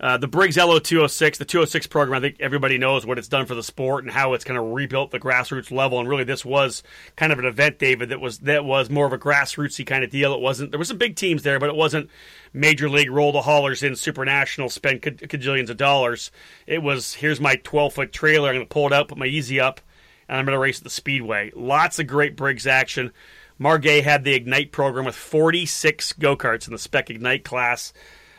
[0.00, 3.46] Uh, the Briggs LO 206, the 206 program, I think everybody knows what it's done
[3.46, 5.98] for the sport and how it's kind of rebuilt the grassroots level.
[5.98, 6.84] And really, this was
[7.16, 10.10] kind of an event, David, that was that was more of a grassrootsy kind of
[10.10, 10.32] deal.
[10.34, 12.10] It wasn't there were some big teams there, but it wasn't
[12.52, 16.30] major league roll the haulers in super national spend cajillions of dollars.
[16.66, 18.50] It was here's my 12 foot trailer.
[18.50, 19.80] I'm going to pull it out, put my EZ-Up,
[20.28, 21.50] and I'm going to race at the speedway.
[21.56, 23.12] Lots of great Briggs action.
[23.60, 27.92] Margay had the Ignite program with 46 go karts in the Spec Ignite class.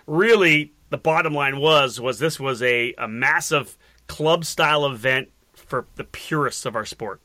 [0.08, 5.88] Really the bottom line was was this was a, a massive club style event for
[5.95, 7.21] the purists of our sport.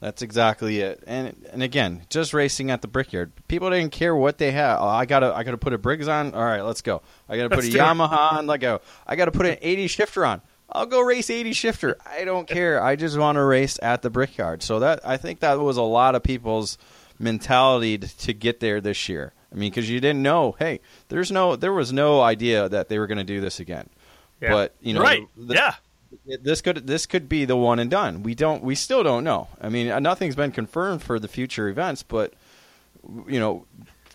[0.00, 1.02] That's exactly it.
[1.06, 3.30] And and again, just racing at the Brickyard.
[3.46, 4.78] People didn't care what they had.
[4.78, 6.34] Oh, I gotta I gotta put a Briggs on.
[6.34, 7.02] All right, let's go.
[7.28, 8.46] I gotta put a Yamaha on.
[8.48, 8.80] Let go.
[9.06, 10.42] I gotta put an 80 shifter on.
[10.68, 11.98] I'll go race 80 shifter.
[12.04, 12.82] I don't care.
[12.82, 14.62] I just want to race at the Brickyard.
[14.62, 16.78] So that I think that was a lot of people's
[17.18, 19.32] mentality to, to get there this year.
[19.52, 20.56] I mean, because you didn't know.
[20.58, 23.88] Hey, there's no, there was no idea that they were going to do this again.
[24.40, 24.50] Yeah.
[24.50, 25.26] But you know, right?
[25.36, 25.74] The, yeah.
[26.42, 28.22] This could this could be the one and done.
[28.22, 28.62] We don't.
[28.62, 29.48] We still don't know.
[29.60, 32.34] I mean, uh, nothing's been confirmed for the future events, but
[33.26, 33.66] you know,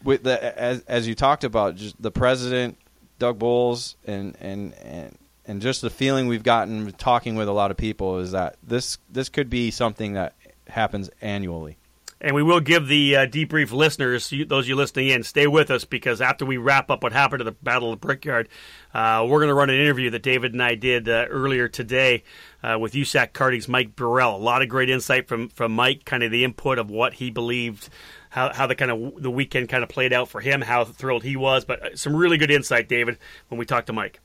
[0.04, 2.78] with the as as you talked about, just the president,
[3.20, 7.72] Doug Boles, and and and and just the feeling we've gotten talking with a lot
[7.72, 10.36] of people is that this this could be something that
[10.68, 11.78] happens annually.
[12.20, 15.86] And we will give the uh, debrief listeners, those you listening in, stay with us
[15.86, 18.50] because after we wrap up what happened at the Battle of the Brickyard,
[18.94, 22.24] uh, we're going to run an interview that David and I did uh, earlier today
[22.64, 24.36] uh, with USAC Karting's Mike Burrell.
[24.36, 27.30] A lot of great insight from, from Mike, kind of the input of what he
[27.30, 27.90] believed,
[28.32, 31.24] how, how the kind of the weekend kind of played out for him, how thrilled
[31.24, 31.66] he was.
[31.66, 34.20] But uh, some really good insight, David, when we talked to Mike.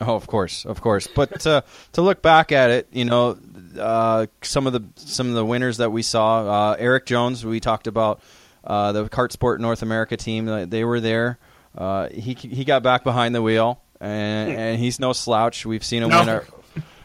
[0.00, 1.06] Oh, of course, of course.
[1.06, 3.38] But uh, to look back at it, you know,
[3.78, 6.70] uh, some of the some of the winners that we saw.
[6.72, 8.20] Uh, Erik Jones, we talked about
[8.64, 10.48] uh, the Kart Sport North America team.
[10.48, 11.38] Uh, they were there.
[11.76, 15.66] Uh, he he got back behind the wheel, and, and he's no slouch.
[15.66, 16.20] We've seen him no.
[16.20, 16.28] win.
[16.28, 16.46] Our,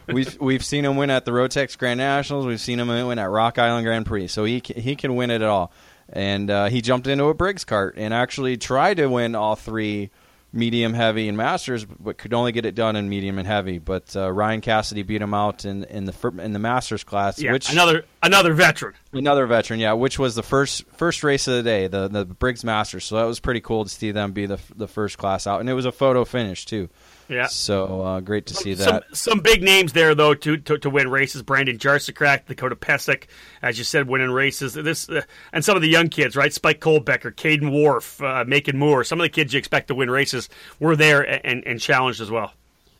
[0.08, 2.46] we've we've seen him win at the Rotax Grand Nationals.
[2.46, 4.28] We've seen him win at Rock Island Grand Prix.
[4.28, 5.72] So he he can win it at all.
[6.08, 10.10] And uh, he jumped into a Briggs kart and actually tried to win all three
[10.56, 13.78] medium heavy and masters, but could only get it done in medium and heavy.
[13.78, 17.38] But uh, Ryan Cassidy beat him out in, in the in the masters class.
[17.38, 19.92] Yeah, which another another veteran, another veteran, yeah.
[19.92, 23.04] Which was the first first race of the day, the the Briggs Masters.
[23.04, 25.68] So that was pretty cool to see them be the the first class out, and
[25.68, 26.88] it was a photo finish too.
[27.28, 27.46] Yeah.
[27.46, 28.84] So uh, great to see that.
[28.84, 31.42] Some, some, big names there though to, to, to win races.
[31.42, 33.24] Brandon Jarsocrak, Dakota Pesic,
[33.62, 34.74] as you said, winning races.
[34.74, 36.52] This uh, and some of the young kids, right?
[36.52, 39.02] Spike Kohlbecker, Caden Wharf, uh, Macon Moore.
[39.04, 42.30] Some of the kids you expect to win races were there and, and challenged as
[42.30, 42.52] well.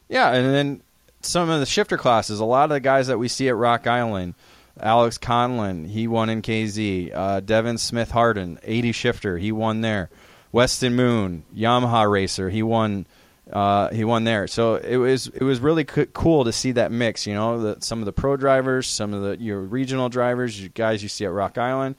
[0.09, 0.83] Yeah, and then
[1.21, 3.87] some of the shifter classes, a lot of the guys that we see at Rock
[3.87, 4.35] Island,
[4.81, 7.15] Alex Conlon, he won in KZ.
[7.15, 10.11] Uh, Devin Smith Harden, 80 shifter, he won there.
[10.53, 13.07] Weston Moon, Yamaha racer, he won.
[13.53, 16.91] Uh, he won there, so it was it was really co- cool to see that
[16.91, 17.29] mix.
[17.29, 21.01] You know, the, some of the pro drivers, some of the your regional drivers, guys
[21.01, 21.95] you see at Rock Island,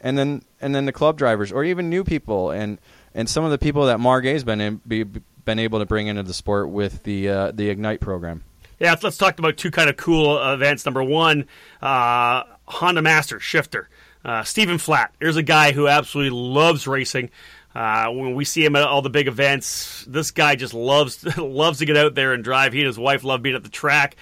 [0.00, 2.78] and then and then the club drivers, or even new people, and
[3.14, 6.22] and some of the people that Margay's been in, be, been able to bring into
[6.22, 8.42] the sport with the uh, the Ignite program.
[8.78, 10.84] Yeah, let's, let's, talk about two kind of cool events.
[10.84, 11.46] Number one,
[11.80, 13.88] uh, Honda Master shifter.
[14.22, 15.14] Uh, Stephen Flatt.
[15.20, 17.30] Here's a guy who absolutely loves racing.
[17.76, 21.78] Uh, when we see him at all the big events, this guy just loves loves
[21.78, 22.72] to get out there and drive.
[22.72, 24.16] He and his wife love being at the track.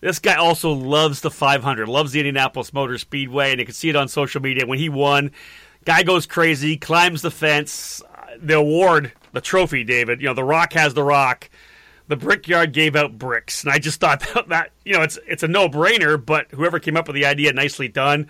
[0.00, 3.88] This guy also loves the 500, loves the Indianapolis Motor Speedway, and you can see
[3.88, 4.66] it on social media.
[4.66, 5.30] When he won,
[5.84, 8.02] guy goes crazy, climbs the fence.
[8.42, 10.20] The award, the trophy, David.
[10.20, 11.48] You know, the Rock has the Rock
[12.08, 15.44] the Brickyard gave out bricks, and I just thought that, that you know it's it's
[15.44, 16.24] a no brainer.
[16.24, 18.28] But whoever came up with the idea, nicely done.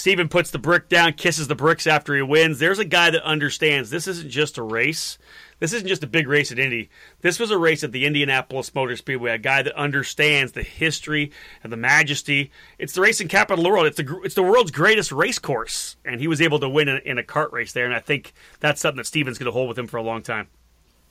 [0.00, 2.58] Steven puts the brick down, kisses the bricks after he wins.
[2.58, 5.18] There's a guy that understands this isn't just a race.
[5.58, 6.88] This isn't just a big race at Indy.
[7.20, 9.32] This was a race at the Indianapolis Motor Speedway.
[9.32, 11.32] A guy that understands the history
[11.62, 12.50] and the majesty.
[12.78, 13.86] It's the racing capital of the world.
[13.88, 16.96] It's the it's the world's greatest race course, and he was able to win in,
[17.04, 17.84] in a kart race there.
[17.84, 20.22] And I think that's something that Steven's going to hold with him for a long
[20.22, 20.48] time.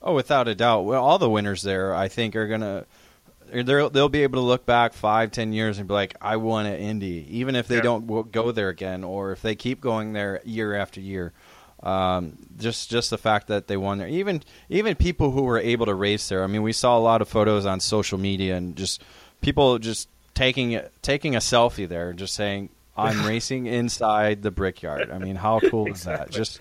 [0.02, 0.84] Oh, without a doubt.
[0.84, 2.86] Well, all the winners there, I think, are gonna
[3.52, 6.66] they'll they'll be able to look back five, ten years and be like, "I won
[6.66, 7.82] at Indy," even if they yeah.
[7.82, 11.32] don't go there again, or if they keep going there year after year.
[11.82, 15.86] Um, just just the fact that they won there, even even people who were able
[15.86, 16.44] to race there.
[16.44, 19.02] I mean, we saw a lot of photos on social media and just
[19.40, 25.18] people just taking taking a selfie there, just saying, "I'm racing inside the Brickyard." I
[25.18, 26.24] mean, how cool exactly.
[26.24, 26.30] is that?
[26.30, 26.60] Just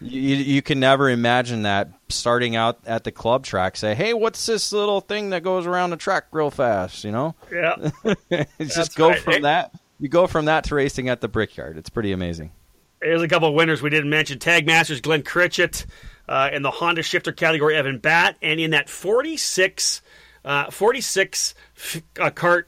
[0.00, 3.76] you, you can never imagine that starting out at the club track.
[3.76, 7.04] Say, hey, what's this little thing that goes around the track real fast?
[7.04, 7.34] You know?
[7.50, 7.90] Yeah.
[8.60, 9.18] just go right.
[9.18, 9.40] from hey.
[9.40, 9.72] that.
[9.98, 11.78] You go from that to racing at the Brickyard.
[11.78, 12.52] It's pretty amazing.
[13.00, 14.38] There's a couple of winners we didn't mention.
[14.38, 15.86] Tag Masters, Glenn Critchett.
[16.28, 20.02] Uh, in the Honda shifter category, Evan Bat, And in that 46,
[20.44, 22.64] uh, 46 f- uh, kart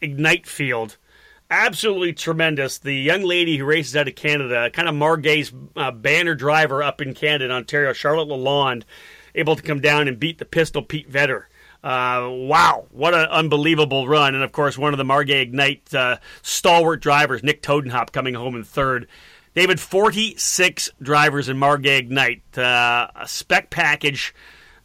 [0.00, 0.98] Ignite field,
[1.52, 2.78] absolutely tremendous.
[2.78, 7.02] The young lady who races out of Canada, kind of Margay's uh, banner driver up
[7.02, 8.84] in Canada, Ontario, Charlotte Lalonde,
[9.34, 11.44] able to come down and beat the pistol Pete Vetter.
[11.84, 14.34] Uh, wow, what an unbelievable run.
[14.34, 18.56] And of course, one of the Margay Ignite uh, stalwart drivers, Nick Todenhop, coming home
[18.56, 19.06] in third.
[19.54, 24.34] David, 46 drivers in Margay Ignite, uh, a spec package,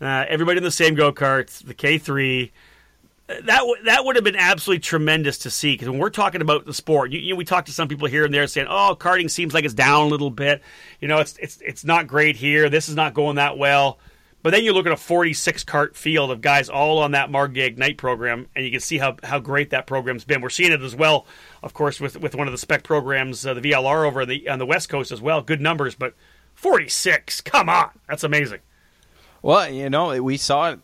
[0.02, 2.52] uh, everybody in the same go karts, the K3
[3.28, 6.66] that w- that would have been absolutely tremendous to see because when we're talking about
[6.66, 9.30] the sport, you, you we talk to some people here and there saying, "Oh, karting
[9.30, 10.62] seems like it's down a little bit.
[11.02, 12.70] You know, it's it's it's not great here.
[12.70, 14.00] This is not going that well."
[14.44, 17.66] But then you look at a 46 kart field of guys all on that Margay
[17.66, 20.42] Ignite program, and you can see how, how great that program's been.
[20.42, 21.26] We're seeing it as well,
[21.64, 24.60] of course, with with one of the spec programs, uh, the VLR over the on
[24.60, 25.42] the West Coast as well.
[25.42, 26.14] Good numbers, but
[26.54, 28.60] 46, come on, that's amazing.
[29.42, 30.80] Well, you know, we saw it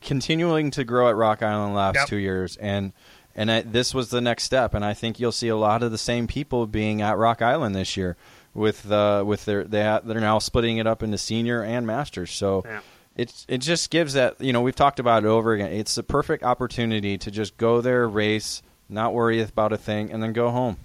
[0.00, 2.08] continuing to grow at Rock Island last yep.
[2.08, 2.92] two years, and
[3.34, 4.74] and I, this was the next step.
[4.74, 7.74] And I think you'll see a lot of the same people being at Rock Island
[7.74, 8.16] this year
[8.54, 12.32] with uh, with their they ha- they're now splitting it up into senior and masters.
[12.32, 12.62] So.
[12.64, 12.80] Yeah.
[13.14, 15.70] It, it just gives that you know we've talked about it over again.
[15.70, 20.22] It's the perfect opportunity to just go there, race, not worry about a thing, and
[20.22, 20.78] then go home.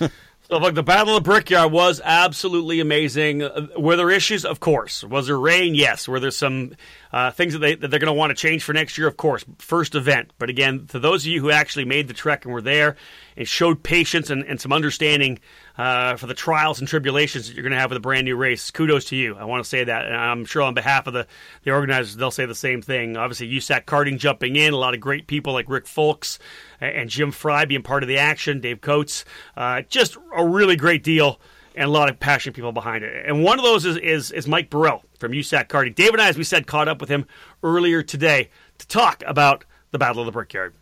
[0.50, 3.40] So, look, the Battle of the Brickyard was absolutely amazing.
[3.44, 4.44] Uh, were there issues?
[4.44, 5.04] Of course.
[5.04, 5.76] Was there rain?
[5.76, 6.08] Yes.
[6.08, 6.74] Were there some
[7.12, 9.06] uh, things that, they, that they're going to want to change for next year?
[9.06, 9.44] Of course.
[9.58, 10.32] First event.
[10.38, 12.96] But again, to those of you who actually made the trek and were there
[13.36, 15.38] and showed patience and, and some understanding
[15.80, 18.36] uh, for the trials and tribulations that you're going to have with a brand new
[18.36, 18.70] race.
[18.70, 19.34] Kudos to you.
[19.34, 20.04] I want to say that.
[20.04, 21.26] And I'm sure on behalf of the,
[21.62, 23.16] the organizers, they'll say the same thing.
[23.16, 26.38] Obviously, USAC karting jumping in, a lot of great people like Rick Folks
[26.82, 29.24] and Jim Fry being part of the action, Dave Coates.
[29.56, 31.40] Uh, just a really great deal
[31.74, 33.24] and a lot of passionate people behind it.
[33.26, 35.94] And one of those is, is, is Mike Burrell from USAC Karting.
[35.94, 37.24] Dave and I, as we said, caught up with him
[37.62, 40.74] earlier today to talk about the Battle of the Brickyard.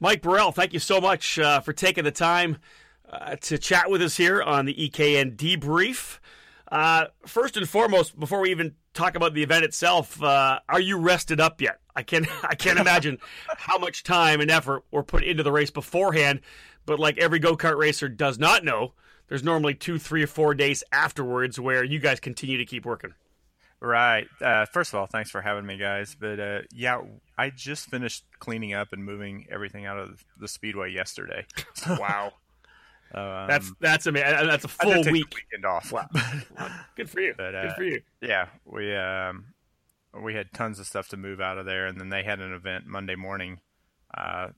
[0.00, 2.58] Mike Burrell, thank you so much uh, for taking the time
[3.12, 6.18] uh, to chat with us here on the EKN debrief.
[6.70, 10.98] Uh, first and foremost, before we even talk about the event itself, uh, are you
[10.98, 11.80] rested up yet?
[11.94, 13.18] I can I can't imagine
[13.56, 16.40] how much time and effort were put into the race beforehand.
[16.86, 18.94] But like every go kart racer does not know,
[19.28, 23.14] there's normally two, three, or four days afterwards where you guys continue to keep working.
[23.80, 24.28] Right.
[24.40, 26.16] Uh, first of all, thanks for having me, guys.
[26.18, 27.00] But uh, yeah,
[27.36, 31.46] I just finished cleaning up and moving everything out of the speedway yesterday.
[31.88, 32.32] wow.
[33.14, 34.46] Um, that's that's amazing.
[34.46, 35.92] That's a full week weekend off.
[35.92, 36.08] Wow.
[36.96, 37.34] Good for you.
[37.36, 38.00] But, uh, Good for you.
[38.20, 39.46] Yeah, we um,
[40.22, 42.52] we had tons of stuff to move out of there, and then they had an
[42.52, 43.60] event Monday morning,
[44.16, 44.48] uh,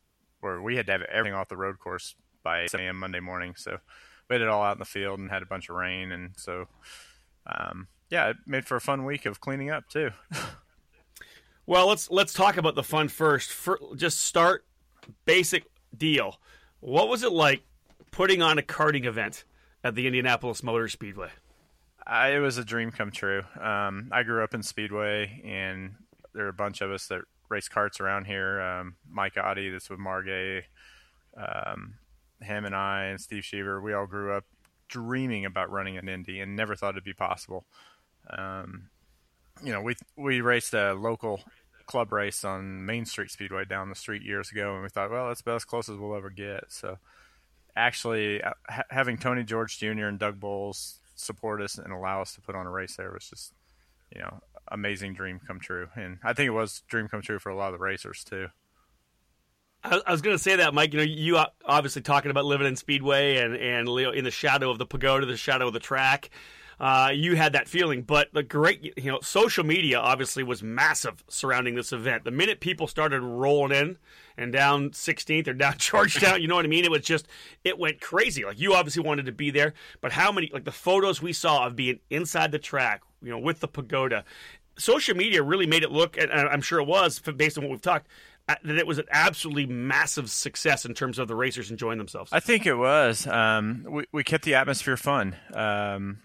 [0.40, 2.98] where we had to have everything off the road course by 7 a.m.
[2.98, 3.54] Monday morning.
[3.56, 3.78] So
[4.28, 6.30] we had it all out in the field and had a bunch of rain, and
[6.36, 6.66] so
[7.46, 10.10] um, yeah, it made for a fun week of cleaning up too.
[11.66, 13.50] Well, let's let's talk about the fun first.
[13.50, 14.66] For, just start
[15.24, 15.64] basic
[15.96, 16.38] deal.
[16.80, 17.62] What was it like
[18.14, 19.44] putting on a karting event
[19.82, 21.30] at the Indianapolis Motor Speedway?
[22.06, 23.42] I, it was a dream come true.
[23.60, 25.96] Um, I grew up in Speedway, and
[26.32, 28.60] there are a bunch of us that race karts around here.
[28.60, 30.62] Um, Mike Oddie, that's with Margay,
[31.36, 31.94] um,
[32.40, 33.82] him and I, and Steve Sheaver.
[33.82, 34.44] We all grew up
[34.86, 37.64] dreaming about running an Indy and never thought it'd be possible.
[38.30, 38.90] Um,
[39.62, 41.40] you know, we we raced a local
[41.86, 45.28] club race on Main Street Speedway down the street years ago, and we thought, well,
[45.28, 46.64] that's about as close as we'll ever get.
[46.68, 46.98] So,
[47.76, 50.06] actually, uh, ha- having Tony George Jr.
[50.06, 53.28] and Doug Boles support us and allow us to put on a race there was
[53.28, 53.52] just,
[54.14, 55.88] you know, amazing dream come true.
[55.96, 58.48] And I think it was dream come true for a lot of the racers too.
[59.82, 60.92] I, I was going to say that, Mike.
[60.92, 64.78] You know, you obviously talking about living in Speedway and and in the shadow of
[64.78, 66.30] the pagoda, the shadow of the track.
[66.80, 71.22] Uh, you had that feeling, but the great, you know, social media obviously was massive
[71.28, 72.24] surrounding this event.
[72.24, 73.98] The minute people started rolling in
[74.36, 76.84] and down 16th or down Georgetown, you know what I mean?
[76.84, 77.28] It was just,
[77.62, 78.44] it went crazy.
[78.44, 81.66] Like you obviously wanted to be there, but how many, like the photos we saw
[81.66, 84.24] of being inside the track, you know, with the pagoda,
[84.78, 87.80] social media really made it look, and I'm sure it was based on what we've
[87.80, 88.08] talked,
[88.48, 92.30] uh, that it was an absolutely massive success in terms of the racers enjoying themselves.
[92.32, 93.26] I think it was.
[93.26, 95.36] Um, we we kept the atmosphere fun.
[95.54, 96.18] Um,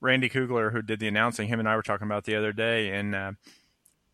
[0.00, 2.90] Randy Kugler, who did the announcing, him and I were talking about the other day,
[2.90, 3.32] and uh,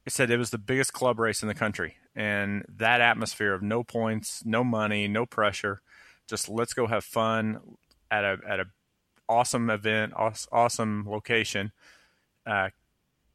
[0.05, 3.63] he said it was the biggest club race in the country, and that atmosphere of
[3.63, 5.83] no points, no money, no pressure,
[6.29, 7.61] just let's go have fun
[8.11, 8.67] at a at a
[9.29, 10.13] awesome event,
[10.53, 11.73] awesome location.
[12.47, 12.71] Uh,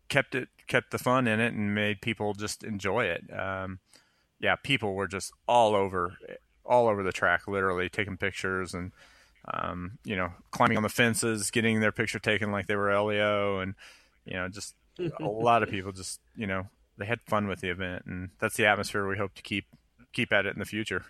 [0.09, 3.23] kept it kept the fun in it and made people just enjoy it.
[3.37, 3.79] Um,
[4.39, 6.17] yeah, people were just all over,
[6.65, 8.91] all over the track, literally taking pictures and,
[9.53, 13.59] um, you know, climbing on the fences, getting their picture taken like they were Helio,
[13.59, 13.75] and
[14.25, 14.75] you know, just
[15.19, 16.67] a lot of people just, you know,
[16.97, 19.65] they had fun with the event, and that's the atmosphere we hope to keep
[20.13, 21.05] keep at it in the future.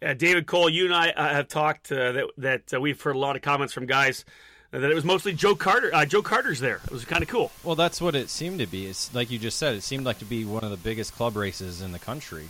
[0.00, 3.16] Yeah, David Cole, you and I uh, have talked uh, that that uh, we've heard
[3.16, 4.24] a lot of comments from guys
[4.70, 5.90] that it was mostly Joe Carter.
[5.94, 6.80] Uh, Joe Carter's there.
[6.84, 7.50] It was kind of cool.
[7.64, 8.86] Well, that's what it seemed to be.
[8.86, 9.74] It's like you just said.
[9.74, 12.48] It seemed like to be one of the biggest club races in the country,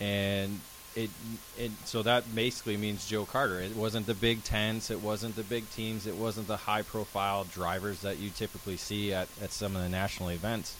[0.00, 0.60] and
[1.04, 1.10] it,
[1.58, 3.60] it so that basically means Joe Carter.
[3.60, 4.90] It wasn't the big tents.
[4.90, 6.06] It wasn't the big teams.
[6.06, 9.88] It wasn't the high profile drivers that you typically see at, at some of the
[9.88, 10.76] national events.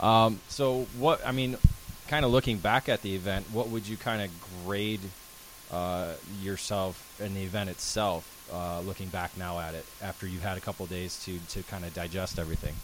[0.00, 1.56] Um, so what I mean,
[2.08, 4.30] kind of looking back at the event, what would you kind of
[4.64, 5.00] grade
[5.70, 8.32] uh, yourself in the event itself?
[8.52, 11.84] uh, looking back now at it after you've had a couple days to to kind
[11.84, 12.74] of digest everything?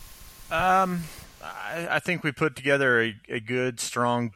[0.51, 1.03] Um,
[1.43, 4.33] I, I, think we put together a, a good, strong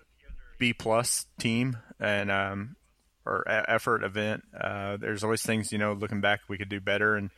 [0.59, 2.77] B plus team and um,
[3.25, 4.45] or effort event.
[4.59, 7.31] Uh, there's always things you know, looking back, we could do better and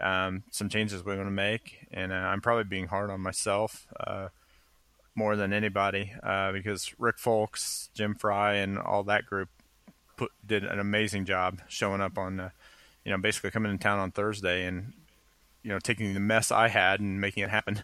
[0.00, 1.86] um, some changes we want to make.
[1.92, 4.28] And uh, I'm probably being hard on myself uh,
[5.14, 9.50] more than anybody uh, because Rick Folks, Jim Fry, and all that group
[10.16, 12.50] put did an amazing job showing up on
[13.04, 14.92] you know, basically coming in town on Thursday and
[15.62, 17.82] you know taking the mess I had and making it happen.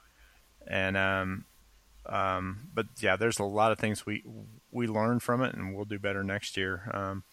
[0.66, 1.44] and um,
[2.06, 4.22] um, but yeah, there's a lot of things we
[4.72, 6.90] we learn from it, and we'll do better next year.
[6.92, 7.24] Um,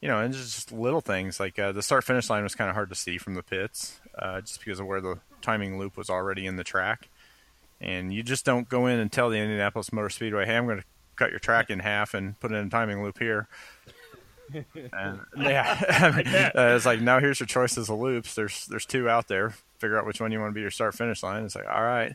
[0.00, 2.74] you know, and just little things like uh, the start finish line was kind of
[2.74, 6.10] hard to see from the pits, uh, just because of where the timing loop was
[6.10, 7.08] already in the track,
[7.80, 10.78] and you just don't go in and tell the Indianapolis Motor Speedway, "Hey, I'm going
[10.78, 10.84] to
[11.16, 13.48] cut your track in half and put in a timing loop here."
[14.92, 18.34] and yeah, uh, it's like now here's your choices of loops.
[18.34, 19.54] There's there's two out there.
[19.78, 21.44] Figure out which one you want to be your start finish line.
[21.44, 22.12] It's like all right,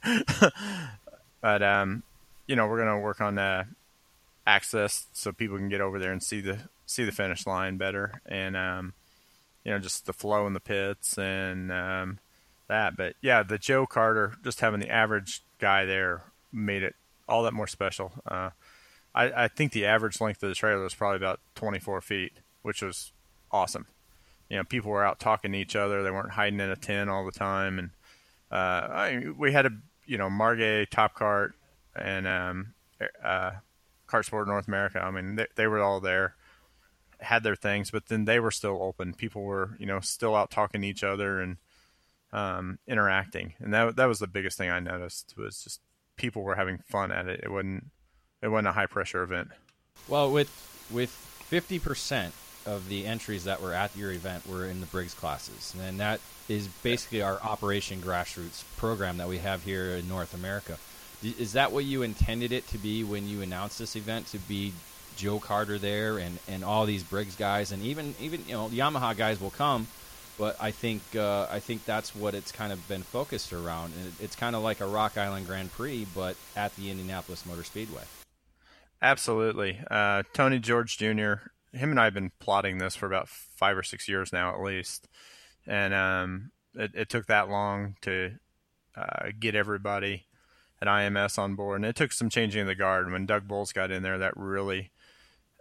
[1.41, 2.03] but um,
[2.47, 3.63] you know we're gonna work on uh,
[4.47, 8.21] access so people can get over there and see the see the finish line better,
[8.25, 8.93] and um,
[9.63, 12.19] you know just the flow in the pits and um,
[12.67, 12.97] that.
[12.97, 16.95] But yeah, the Joe Carter just having the average guy there made it
[17.27, 18.13] all that more special.
[18.25, 18.51] Uh,
[19.13, 22.81] I, I think the average length of the trailer was probably about 24 feet, which
[22.81, 23.11] was
[23.51, 23.87] awesome.
[24.49, 26.03] You know, people were out talking to each other.
[26.03, 27.79] They weren't hiding in a tent all the time.
[27.79, 27.89] And
[28.51, 29.71] uh, I, we had a,
[30.05, 31.51] you know, Margay, Top Kart
[31.95, 32.73] and um,
[33.23, 33.51] uh,
[34.07, 34.99] Kart Sport North America.
[34.99, 36.35] I mean, they, they were all there,
[37.19, 39.13] had their things, but then they were still open.
[39.13, 41.57] People were, you know, still out talking to each other and
[42.31, 43.53] um, interacting.
[43.59, 45.81] And that that was the biggest thing I noticed was just
[46.15, 47.41] people were having fun at it.
[47.43, 47.85] It wasn't
[48.41, 49.49] it wasn't a high pressure event.
[50.07, 50.49] Well, with
[50.91, 52.33] with fifty percent
[52.65, 56.19] of the entries that were at your event were in the Briggs classes, and that
[56.49, 60.77] is basically our Operation Grassroots program that we have here in North America.
[61.23, 64.27] Is that what you intended it to be when you announced this event?
[64.27, 64.73] To be
[65.17, 69.17] Joe Carter there and, and all these Briggs guys, and even even you know Yamaha
[69.17, 69.87] guys will come,
[70.37, 73.93] but I think uh, I think that's what it's kind of been focused around.
[73.99, 77.63] And it's kind of like a Rock Island Grand Prix, but at the Indianapolis Motor
[77.63, 78.03] Speedway.
[79.01, 81.49] Absolutely, uh, Tony George Jr.
[81.73, 84.61] Him and I have been plotting this for about five or six years now, at
[84.61, 85.07] least,
[85.65, 88.33] and um, it, it, took that long to
[88.95, 90.26] uh, get everybody
[90.81, 93.11] at IMS on board, and it took some changing of the guard.
[93.11, 94.91] When Doug Boles got in there, that really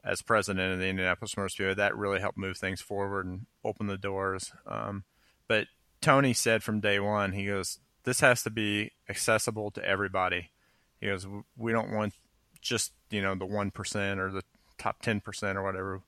[0.07, 3.89] as president of the Indianapolis Motor Speedway, that really helped move things forward and open
[3.89, 4.53] the doors.
[4.67, 5.03] Um,
[5.49, 5.67] but
[6.01, 10.53] Tony said from day one, he goes, "This has to be accessible to everybody."
[11.01, 12.15] He goes, "We don't want
[12.61, 14.43] just you know the one percent or the
[14.79, 16.03] top ten percent or whatever."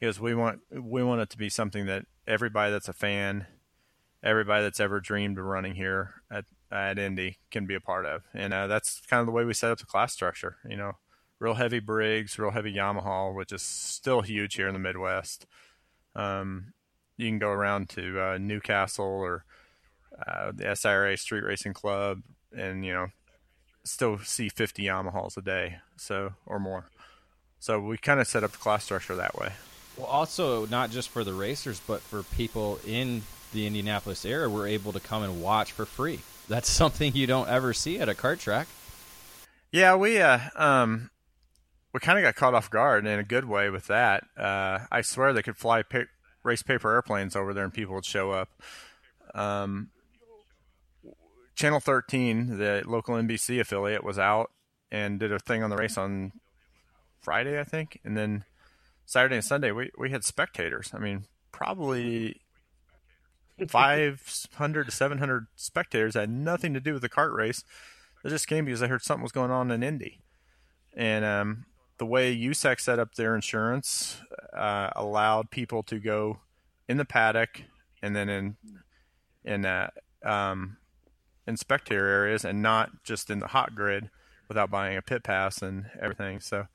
[0.00, 3.46] He goes, "We want we want it to be something that everybody that's a fan,
[4.22, 8.22] everybody that's ever dreamed of running here at at Indy can be a part of."
[8.34, 10.56] And uh, that's kind of the way we set up the class structure.
[10.68, 10.92] You know,
[11.38, 15.46] real heavy Briggs, real heavy Yamaha, which is still huge here in the Midwest.
[16.14, 16.72] Um,
[17.16, 19.44] you can go around to uh, Newcastle or
[20.26, 22.22] uh, the SIRA Street Racing Club,
[22.56, 23.08] and you know,
[23.84, 26.90] still see 50 Yamahas a day, so or more.
[27.60, 29.52] So we kind of set up the class structure that way.
[29.96, 34.68] Well, also not just for the racers, but for people in the Indianapolis area, we're
[34.68, 36.20] able to come and watch for free.
[36.48, 38.68] That's something you don't ever see at a kart track.
[39.70, 41.10] Yeah, we uh, um,
[41.92, 44.24] we kind of got caught off guard in a good way with that.
[44.36, 46.04] Uh, I swear they could fly pa-
[46.42, 48.48] race paper airplanes over there and people would show up.
[49.34, 49.90] Um,
[51.54, 54.50] Channel 13, the local NBC affiliate, was out
[54.90, 56.32] and did a thing on the race on
[57.20, 58.44] Friday, I think, and then
[59.04, 60.92] Saturday and Sunday we we had spectators.
[60.94, 62.40] I mean, probably
[63.66, 67.64] 500 to 700 spectators had nothing to do with the kart race.
[68.22, 70.20] They just came because they heard something was going on in Indy,
[70.94, 71.66] and um,
[71.98, 74.20] the way USAC set up their insurance
[74.52, 76.40] uh, allowed people to go
[76.88, 77.62] in the paddock
[78.02, 78.56] and then in
[79.44, 79.90] in uh,
[80.24, 80.78] um,
[81.46, 84.10] in spectator areas and not just in the hot grid
[84.48, 86.40] without buying a pit pass and everything.
[86.40, 86.66] So,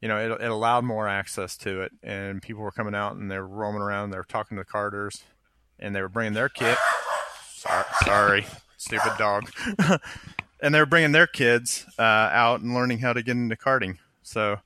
[0.00, 3.30] you know, it, it allowed more access to it, and people were coming out and
[3.30, 4.10] they were roaming around.
[4.10, 5.22] They were talking to the karters,
[5.78, 6.78] and they were bringing their kit.
[7.54, 8.46] Sorry, sorry
[8.78, 9.50] stupid dog.
[10.60, 13.98] and they were bringing their kids uh, out and learning how to get into karting.
[14.22, 14.56] So,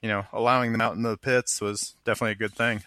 [0.00, 2.82] you know, allowing them out in the pits was definitely a good thing.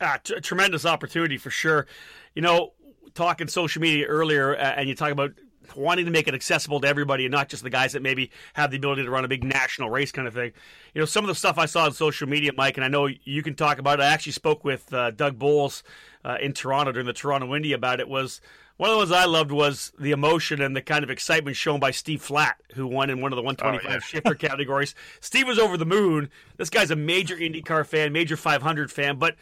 [0.00, 1.86] Ah, t- tremendous opportunity for sure.
[2.34, 2.72] You know,
[3.14, 5.32] talking social media earlier, uh, and you talk about
[5.76, 8.70] wanting to make it accessible to everybody and not just the guys that maybe have
[8.70, 10.52] the ability to run a big national race kind of thing.
[10.94, 13.08] You know, some of the stuff I saw on social media, Mike, and I know
[13.24, 14.02] you can talk about it.
[14.02, 15.82] I actually spoke with uh, Doug Boles
[16.24, 18.08] uh, in Toronto during the Toronto Indy about it.
[18.08, 18.40] Was
[18.78, 21.80] one of the ones I loved was the emotion and the kind of excitement shown
[21.80, 24.00] by Steve Flatt, who won in one of the 125 oh, yeah.
[24.00, 24.94] shifter categories.
[25.20, 26.30] Steve was over the moon.
[26.56, 29.34] This guy's a major IndyCar fan, major 500 fan, but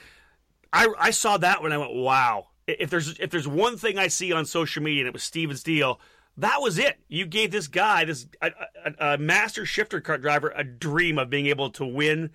[0.73, 2.49] I, I saw that when I went, wow.
[2.67, 5.57] If there's if there's one thing I see on social media, and it was Steven
[5.57, 6.01] Steele,
[6.39, 6.99] that was it.
[7.09, 8.51] You gave this guy, this a,
[8.85, 12.31] a, a master shifter kart driver, a dream of being able to win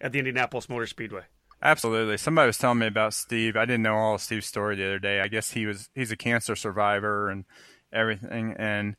[0.00, 1.22] at the Indianapolis Motor Speedway.
[1.62, 2.16] Absolutely.
[2.16, 3.56] Somebody was telling me about Steve.
[3.56, 5.20] I didn't know all of Steve's story the other day.
[5.20, 7.44] I guess he was he's a cancer survivor and
[7.92, 8.54] everything.
[8.58, 8.96] And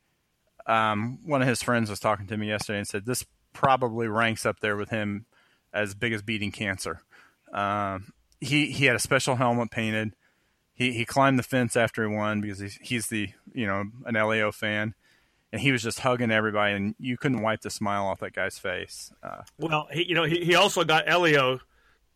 [0.66, 4.46] um, one of his friends was talking to me yesterday and said this probably ranks
[4.46, 5.26] up there with him
[5.74, 7.02] as big as beating cancer.
[7.52, 10.14] Um, he he had a special helmet painted.
[10.74, 14.14] He he climbed the fence after he won because he's he's the you know an
[14.14, 14.94] Helio fan
[15.54, 18.58] and he was just hugging everybody, and you couldn't wipe the smile off that guy's
[18.58, 19.12] face.
[19.22, 21.60] Uh, well, he, you know, he, he also got Helio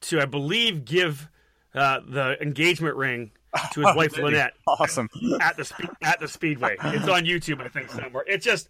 [0.01, 1.29] to, I believe, give
[1.73, 3.31] uh, the engagement ring
[3.75, 4.55] to his wife Lynette.
[4.67, 5.09] Awesome
[5.41, 6.79] at the spe- at the speedway.
[6.83, 8.25] It's on YouTube, I think somewhere.
[8.27, 8.69] It's just,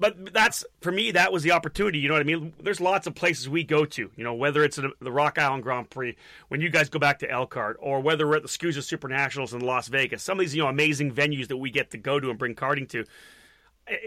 [0.00, 1.10] but that's for me.
[1.10, 1.98] That was the opportunity.
[1.98, 2.54] You know what I mean?
[2.60, 4.10] There's lots of places we go to.
[4.16, 6.16] You know, whether it's the Rock Island Grand Prix,
[6.48, 9.52] when you guys go back to Elkhart, or whether we're at the SKUSA Super Nationals
[9.52, 10.22] in Las Vegas.
[10.22, 12.54] Some of these you know amazing venues that we get to go to and bring
[12.54, 13.04] karting to.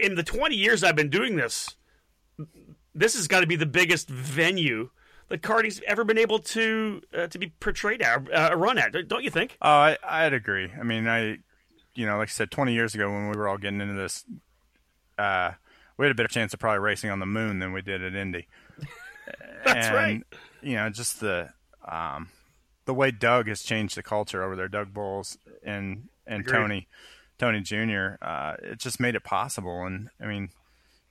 [0.00, 1.76] In the 20 years I've been doing this,
[2.94, 4.90] this has got to be the biggest venue
[5.28, 9.08] that karting's ever been able to uh, to be portrayed at, uh, run at.
[9.08, 9.56] Don't you think?
[9.62, 10.70] Oh, I, I'd agree.
[10.78, 11.38] I mean, I,
[11.94, 14.24] you know, like I said, 20 years ago when we were all getting into this,
[15.18, 15.52] uh,
[15.96, 18.14] we had a better chance of probably racing on the moon than we did at
[18.14, 18.46] Indy.
[19.64, 20.22] That's and, right.
[20.62, 21.50] You know, just the
[21.86, 22.30] um,
[22.84, 26.58] the way Doug has changed the culture over there, Doug Boles and and Agreed.
[26.58, 26.88] Tony,
[27.38, 28.16] Tony Jr.
[28.22, 29.84] Uh, it just made it possible.
[29.84, 30.50] And I mean,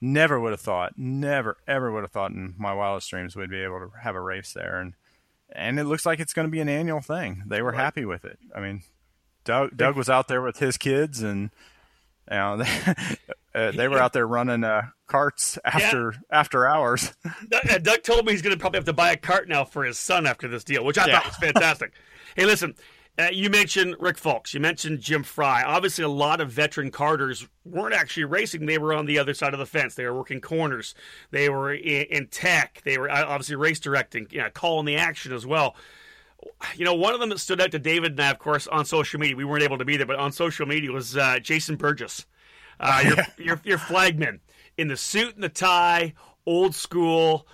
[0.00, 3.62] never would have thought, never ever would have thought in my wildest dreams we'd be
[3.62, 4.80] able to have a race there.
[4.80, 4.94] And
[5.50, 7.44] and it looks like it's going to be an annual thing.
[7.46, 7.80] They were right.
[7.80, 8.38] happy with it.
[8.54, 8.82] I mean,
[9.44, 11.50] Doug Doug was out there with his kids, and
[12.30, 12.66] you know, they,
[13.54, 16.38] uh, they were out there running uh, karts after yeah.
[16.38, 17.12] after hours.
[17.48, 19.84] Doug, Doug told me he's going to probably have to buy a kart now for
[19.84, 21.20] his son after this deal, which I yeah.
[21.20, 21.92] thought was fantastic.
[22.36, 22.74] hey, listen,
[23.16, 24.54] uh, you mentioned Rick Fulks.
[24.54, 25.62] You mentioned Jim Fry.
[25.62, 28.66] Obviously, a lot of veteran karters weren't actually racing.
[28.66, 29.94] They were on the other side of the fence.
[29.94, 30.96] They were working corners.
[31.30, 32.82] They were in, in tech.
[32.84, 35.76] They were uh, obviously race directing, you know, calling the action as well.
[36.74, 38.84] You know, one of them that stood out to David and I, of course, on
[38.84, 39.36] social media.
[39.36, 42.26] We weren't able to be there, but on social media was uh, Jason Burgess,
[42.80, 43.02] uh,
[43.38, 44.40] your, your, your flagman
[44.76, 46.14] in the suit and the tie,
[46.46, 47.46] old school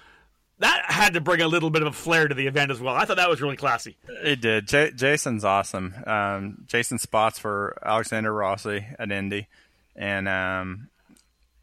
[0.60, 2.94] that had to bring a little bit of a flair to the event as well.
[2.94, 3.96] I thought that was really classy.
[4.22, 4.68] It did.
[4.68, 5.94] J- Jason's awesome.
[6.06, 9.48] Um, Jason spots for Alexander Rossi at Indy,
[9.96, 10.88] and um,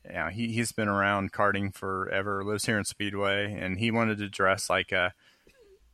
[0.03, 2.43] yeah, he he's been around karting forever.
[2.43, 5.13] Lives here in Speedway, and he wanted to dress like a,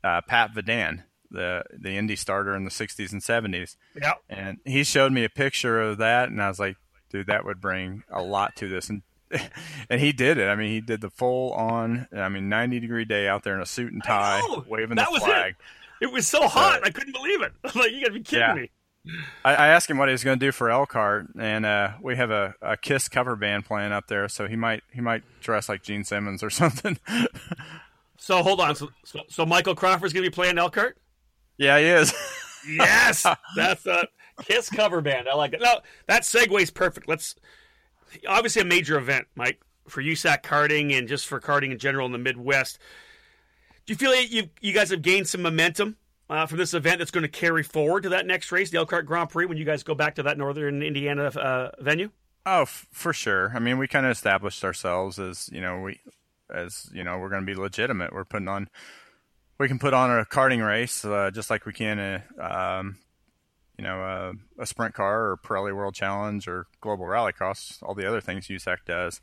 [0.01, 3.76] uh, Pat Vidan, the the Indy starter in the '60s and '70s.
[4.01, 6.78] Yeah, and he showed me a picture of that, and I was like,
[7.14, 8.89] dude, that would bring a lot to this.
[8.89, 9.03] And
[9.89, 10.47] and he did it.
[10.47, 12.07] I mean, he did the full on.
[12.16, 15.20] I mean, ninety degree day out there in a suit and tie, waving that the
[15.20, 15.55] flag.
[16.01, 16.05] It.
[16.05, 16.11] it.
[16.11, 17.53] was so hot, I couldn't believe it.
[17.76, 18.53] like you got to be kidding yeah.
[18.53, 18.70] me.
[19.43, 22.16] I, I, asked him what he was going to do for Elkhart, and uh, we
[22.16, 25.68] have a, a Kiss cover band playing up there, so he might he might dress
[25.68, 26.97] like Gene Simmons or something.
[28.18, 30.97] so hold on, so, so, so Michael Crawford's going to be playing Elkhart?
[31.57, 32.14] Yeah, he is.
[32.68, 34.07] yes, that's a
[34.41, 35.27] Kiss cover band.
[35.29, 35.61] I like it.
[35.61, 37.07] No, that segue's perfect.
[37.07, 37.36] Let's
[38.27, 42.11] obviously a major event, Mike, for USAC karting and just for karting in general in
[42.11, 42.79] the Midwest.
[43.86, 45.97] Do you feel like you you guys have gained some momentum
[46.29, 49.05] uh, from this event that's going to carry forward to that next race, the Elkhart
[49.05, 52.09] Grand Prix, when you guys go back to that Northern Indiana uh, venue?
[52.45, 53.51] Oh, f- for sure.
[53.55, 55.99] I mean, we kind of established ourselves as you know we
[56.53, 58.13] as you know we're going to be legitimate.
[58.13, 58.69] We're putting on
[59.57, 62.97] we can put on a karting race uh, just like we can a um,
[63.78, 68.07] you know, a, a sprint car or Pirelli World Challenge or Global Rallycross, all the
[68.07, 69.19] other things USAC does.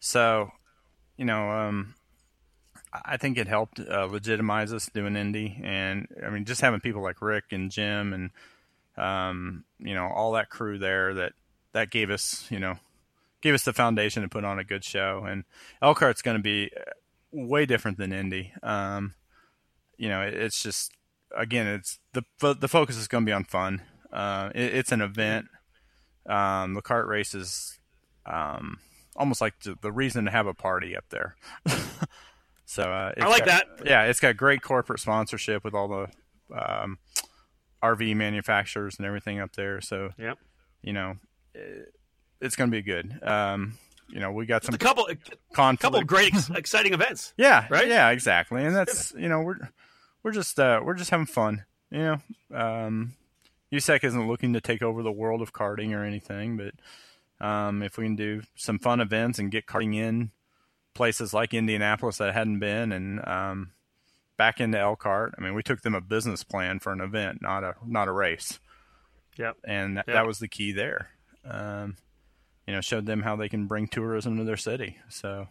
[0.00, 0.50] So,
[1.16, 1.94] you know, um,
[2.92, 7.02] I think it helped uh, legitimize us doing Indy, and I mean, just having people
[7.02, 8.30] like Rick and Jim and
[8.96, 11.32] um, you know all that crew there that
[11.72, 12.76] that gave us, you know,
[13.42, 15.24] gave us the foundation to put on a good show.
[15.28, 15.44] And
[15.82, 16.70] Elkhart's going to be
[17.30, 18.52] way different than Indy.
[18.62, 19.14] Um,
[19.96, 20.92] you know, it, it's just
[21.36, 23.82] again, it's the the focus is going to be on fun.
[24.12, 25.46] Uh, it, it's an event.
[26.26, 27.78] Um, the kart race is
[28.26, 28.78] um,
[29.16, 31.36] almost like the reason to have a party up there.
[32.64, 33.86] so uh, I like got, that.
[33.86, 36.08] Yeah, it's got great corporate sponsorship with all the
[36.56, 36.98] um,
[37.82, 39.80] RV manufacturers and everything up there.
[39.80, 40.38] So yep.
[40.82, 41.16] you know,
[41.54, 41.92] it,
[42.40, 43.18] it's going to be good.
[43.22, 47.34] Um, you know, we got some a couple, a couple great exciting events.
[47.38, 47.86] Yeah, right.
[47.86, 48.64] Yeah, exactly.
[48.64, 49.58] And that's you know we're
[50.22, 51.64] we're just uh, we're just having fun.
[51.90, 52.18] You know,
[52.54, 53.14] um,
[53.72, 57.96] USAC isn't looking to take over the world of karting or anything, but um, if
[57.96, 60.30] we can do some fun events and get karting in
[60.94, 63.72] places like Indianapolis that hadn't been, and um,
[64.36, 67.64] back into Elkhart, I mean, we took them a business plan for an event, not
[67.64, 68.58] a not a race.
[69.36, 69.56] Yep.
[69.64, 70.14] And that, yep.
[70.14, 71.10] that was the key there.
[71.44, 71.96] Um,
[72.66, 74.98] you know, showed them how they can bring tourism to their city.
[75.08, 75.46] So,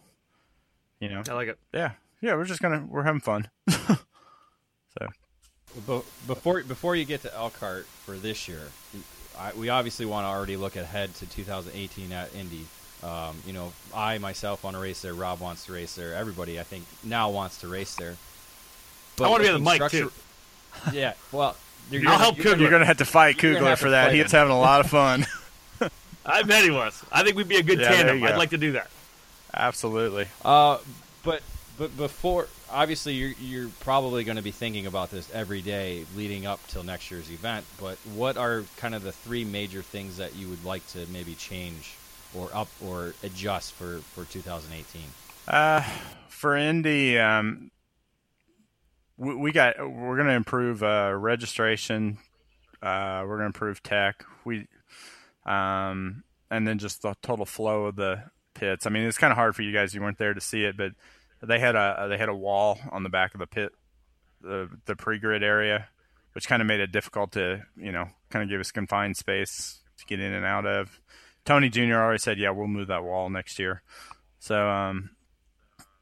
[1.00, 1.58] you know, I like it.
[1.72, 3.48] Yeah, yeah, we're just gonna we're having fun.
[4.98, 8.62] So before before you get to Elkhart for this year,
[9.38, 12.66] I, we obviously want to already look ahead to 2018 at Indy.
[13.02, 15.14] Um, you know, I myself want to race there.
[15.14, 16.14] Rob wants to race there.
[16.14, 18.16] Everybody, I think, now wants to race there.
[19.16, 20.10] But I want to be on the mic too.
[20.92, 21.56] Yeah, well,
[21.90, 22.56] you're I'll gonna, help Kugler.
[22.56, 24.12] You're going to have to fight Kugler for that.
[24.12, 25.26] He's having a lot of fun.
[26.26, 27.02] I bet he was.
[27.10, 28.22] I think we'd be a good yeah, tandem.
[28.22, 28.90] I'd like to do that.
[29.54, 30.26] Absolutely.
[30.44, 30.78] Uh,
[31.24, 31.42] but
[31.78, 36.46] but before obviously you're you're probably going to be thinking about this every day leading
[36.46, 37.64] up till next year's event.
[37.80, 41.34] But what are kind of the three major things that you would like to maybe
[41.34, 41.96] change
[42.34, 45.02] or up or adjust for for 2018?
[45.46, 45.82] Uh,
[46.28, 47.70] for Indy, um,
[49.16, 52.18] we, we got we're going to improve uh, registration.
[52.82, 54.24] Uh, we're going to improve tech.
[54.44, 54.66] We
[55.46, 58.86] um, and then just the total flow of the pits.
[58.86, 59.94] I mean, it's kind of hard for you guys.
[59.94, 60.92] You weren't there to see it, but
[61.42, 63.72] they had a they had a wall on the back of the pit,
[64.40, 65.88] the the pre-grid area,
[66.32, 69.80] which kind of made it difficult to you know kind of give us confined space
[69.98, 71.00] to get in and out of.
[71.44, 71.94] Tony Jr.
[71.94, 73.82] already said, yeah, we'll move that wall next year.
[74.38, 75.10] So um,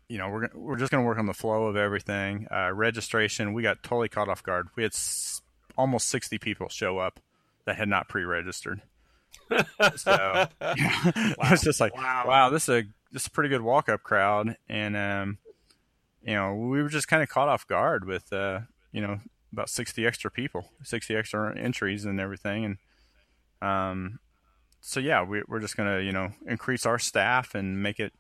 [0.09, 2.47] you know we're we're just gonna work on the flow of everything.
[2.51, 4.69] Uh, registration, we got totally caught off guard.
[4.77, 5.41] We had s-
[5.77, 7.21] almost sixty people show up
[7.65, 8.83] that had not pre-registered.
[9.97, 11.35] so wow.
[11.41, 12.25] it's just like, wow.
[12.27, 15.39] wow, this is a just a pretty good walk up crowd, and um,
[16.23, 18.61] you know we were just kind of caught off guard with uh,
[18.93, 19.21] you know
[19.53, 22.79] about 60 extra people, 60 extra entries and everything, and
[23.63, 24.19] um,
[24.81, 28.13] so yeah, we, we're just gonna you know increase our staff and make it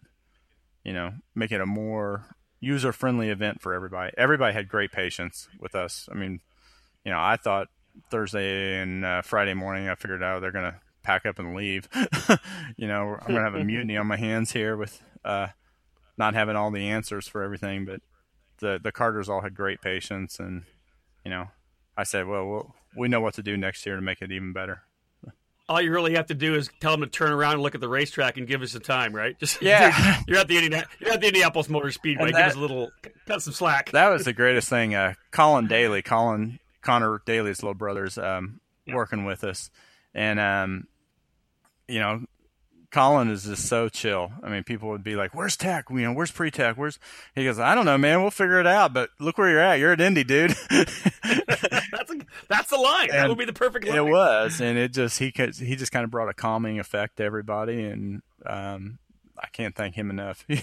[0.84, 4.12] you know make it a more user friendly event for everybody.
[4.16, 6.08] Everybody had great patience with us.
[6.10, 6.40] I mean,
[7.04, 7.68] you know, I thought
[8.10, 11.88] Thursday and uh, Friday morning, I figured out they're gonna pack up and leave.
[12.76, 15.48] you know, I'm gonna have a mutiny on my hands here with uh,
[16.18, 17.84] not having all the answers for everything.
[17.84, 18.00] But
[18.58, 20.64] the the Karters all had great patience, and
[21.24, 21.46] you know,
[21.96, 24.52] I said, well, we'll we know what to do next year to make it even
[24.52, 24.82] better.
[25.68, 27.80] All you really have to do is tell them to turn around and look at
[27.80, 29.36] the racetrack and give us some time, right?
[29.40, 30.22] Just Yeah.
[30.28, 32.26] you're at the Indiana, you're at the Indianapolis Motor Speedway.
[32.26, 32.90] And give that- us a little,
[33.26, 33.90] cut some slack.
[33.90, 34.94] that was the greatest thing.
[34.94, 39.70] Uh, Colin Daly, Colin Conor Daly's little brother's um, working with us,
[40.14, 40.86] and um,
[41.88, 42.24] you know,
[42.90, 44.32] Colin is just so chill.
[44.42, 45.86] I mean, people would be like, "Where's tech?
[45.90, 46.76] You know, where's pre-tech?
[46.76, 46.98] Where's?"
[47.34, 48.22] He goes, "I don't know, man.
[48.22, 48.92] We'll figure it out.
[48.92, 49.78] But look where you're at.
[49.78, 53.08] You're at Indy, dude." that's a, that's the line.
[53.10, 53.96] that would be the perfect line.
[53.96, 57.16] it was, and it just he could, he just kind of brought a calming effect
[57.16, 58.98] to everybody, and um,
[59.38, 60.46] I can't thank him enough.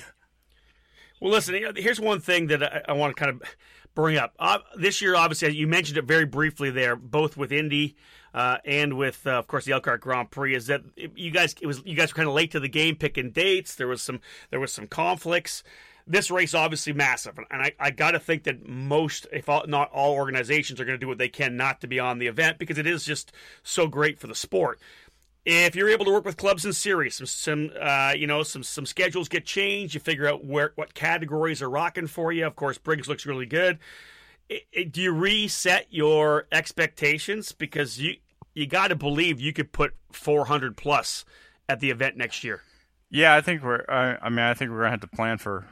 [1.21, 1.55] Well, listen.
[1.78, 3.55] Here's one thing that I, I want to kind of
[3.95, 4.34] bring up.
[4.38, 7.95] Uh, this year, obviously, you mentioned it very briefly there, both with Indy
[8.34, 10.56] uh, and with, uh, of course, the Elkhart Grand Prix.
[10.56, 10.82] Is that
[11.16, 11.56] you guys?
[11.62, 13.76] It was you guys were kind of late to the game picking dates.
[13.76, 14.20] There was some
[14.50, 15.64] there was some conflicts.
[16.06, 19.90] This race obviously massive, and I, I got to think that most, if all, not
[19.94, 22.58] all, organizations are going to do what they can not to be on the event
[22.58, 23.32] because it is just
[23.64, 24.82] so great for the sport
[25.46, 28.64] if you're able to work with clubs and series, some some uh, you know some
[28.64, 29.94] some schedules get changed.
[29.94, 32.46] You figure out where what categories are rocking for you.
[32.46, 33.80] Of course, Briggs looks really good.
[34.50, 38.16] I- I- do you reset your expectations because you
[38.54, 41.26] you got to believe you could put 400 plus
[41.70, 42.62] at the event next year?
[43.10, 43.84] Yeah, I think we're.
[43.88, 45.68] I, I mean, I think we're gonna have to plan for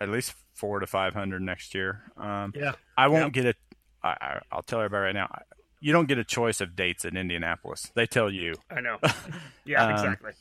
[0.00, 2.02] at least four to five hundred next year.
[2.18, 3.56] Um, Yeah, I won't get it.
[4.02, 5.28] I, I, I'll tell everybody right now.
[5.80, 7.90] You don't get a choice of dates in Indianapolis.
[7.94, 8.54] They tell you.
[8.70, 8.98] I know.
[9.64, 10.32] Yeah, Um, exactly.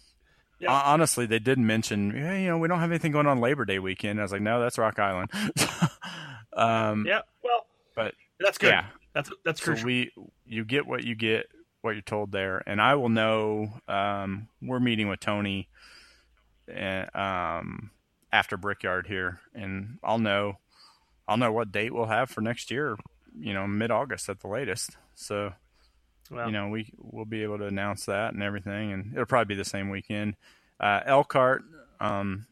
[0.59, 0.71] Yeah.
[0.73, 3.79] Honestly, they did mention, yeah, you know, we don't have anything going on Labor Day
[3.79, 4.19] weekend.
[4.19, 5.31] I was like, no, that's Rock Island.
[6.53, 7.65] um, Yeah, well,
[7.95, 8.69] but that's good.
[8.69, 9.85] yeah, That's that's so crucial.
[9.87, 10.11] we
[10.45, 11.47] you get what you get,
[11.81, 13.73] what you're told there, and I will know.
[13.87, 15.67] Um, we're meeting with Tony,
[16.67, 17.91] and, um,
[18.31, 20.57] after Brickyard here, and I'll know,
[21.27, 22.97] I'll know what date we'll have for next year.
[23.39, 24.97] You know, mid August at the latest.
[25.15, 25.53] So
[26.29, 29.55] well, you know, we we'll be able to announce that and everything, and it'll probably
[29.55, 30.35] be the same weekend.
[30.79, 31.63] Uh, Elkhart,
[31.99, 32.47] um,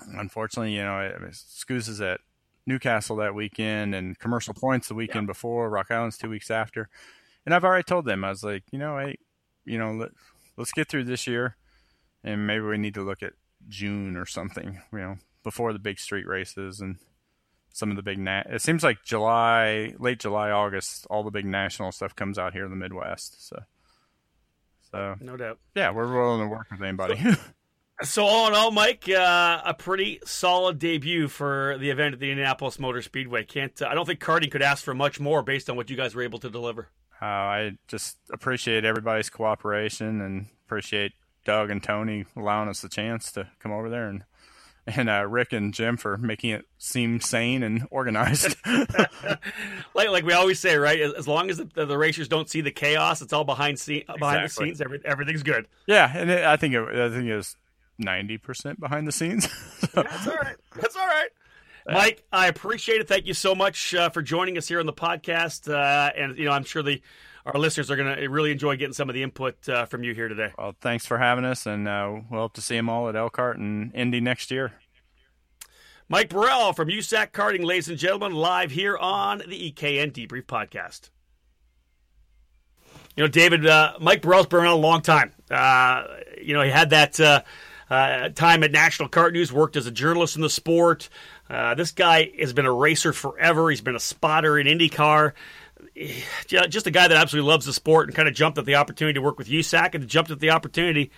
[0.00, 2.20] unfortunately, you know, it, it SKUSA is at
[2.66, 5.70] Newcastle that weekend, and Commercial Points the weekend before.
[5.70, 6.88] Rock Island's two weeks after,
[7.44, 9.18] and I've already told them I was like, you know, hey,
[9.64, 10.10] you know, let,
[10.56, 11.56] let's get through this year,
[12.22, 13.34] and maybe we need to look at
[13.68, 16.96] June or something, you know, before the big street races and
[17.72, 18.46] some of the big nat.
[18.48, 22.64] It seems like July, late July, August, all the big national stuff comes out here
[22.64, 23.48] in the Midwest.
[23.48, 23.62] So,
[24.90, 25.58] so no doubt.
[25.74, 27.20] yeah, we're willing to work with anybody.
[28.02, 32.28] So all in all, Mike, uh, a pretty solid debut for the event at the
[32.28, 33.44] Indianapolis Motor Speedway.
[33.44, 35.96] Can't uh, I don't think karting could ask for much more based on what you
[35.96, 36.88] guys were able to deliver.
[37.24, 41.12] Uh, I just appreciate everybody's cooperation and appreciate
[41.46, 44.24] Doug and Tony allowing us the chance to come over there and
[44.86, 48.56] and uh, Rick and Jim for making it seem sane and organized.
[49.94, 51.00] Like like we always say, right?
[51.00, 54.44] As, long as the, the, racers don't see the chaos, it's all behind scene, behind
[54.44, 54.80] the scenes.
[54.80, 55.68] Every, everything's good.
[55.86, 57.56] yeah, and it, I think it, I think it was
[57.96, 59.48] ninety percent behind the scenes.
[59.94, 60.56] So, That's all right.
[60.80, 61.28] That's all right.
[61.86, 63.08] Mike, I appreciate it.
[63.08, 65.72] Thank you so much uh, for joining us here on the podcast.
[65.72, 67.02] Uh, and you know, I'm sure the
[67.46, 70.14] our listeners are going to really enjoy getting some of the input uh, from you
[70.14, 70.50] here today.
[70.56, 73.58] well, thanks for having us, and uh, we'll hope to see them all at Elkhart
[73.58, 74.72] and Indy next year.
[76.08, 81.10] Mike Burrell from USAC Karting, ladies and gentlemen, live here on the EKN Debrief Podcast.
[83.16, 85.32] You know, David, uh, Mike Burrell's been around a long time.
[85.50, 86.04] Uh,
[86.42, 87.42] you know, he had that uh,
[87.88, 91.08] uh, time at National Kart News, worked as a journalist in the sport.
[91.48, 93.70] Uh, this guy has been a racer forever.
[93.70, 95.32] He's been a spotter in IndyCar.
[96.46, 99.14] Just a guy that absolutely loves the sport and kind of jumped at the opportunity
[99.14, 101.10] to work with USAC and jumped at the opportunity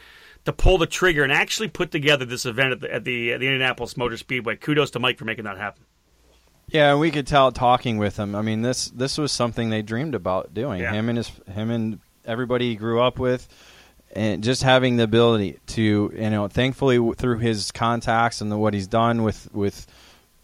[0.44, 3.40] to pull the trigger and actually put together this event at the, at the, at
[3.40, 4.56] the Indianapolis Motor Speedway.
[4.56, 5.84] Kudos to Mike for making that happen.
[6.68, 8.34] Yeah, we could tell talking with him.
[8.34, 10.80] I mean, this this was something they dreamed about doing.
[10.80, 10.92] Yeah.
[10.92, 13.46] Him and his him and everybody he grew up with,
[14.12, 18.74] and just having the ability to you know, thankfully through his contacts and the, what
[18.74, 19.86] he's done with with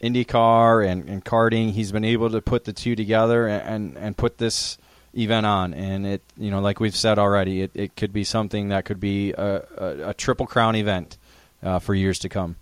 [0.02, 4.16] IndyCar and, and karting, he's been able to put the two together and, and and
[4.16, 4.78] put this
[5.14, 5.74] event on.
[5.74, 9.00] And it you know, like we've said already, it, it could be something that could
[9.00, 11.18] be a, a, a triple crown event
[11.62, 12.56] uh, for years to come.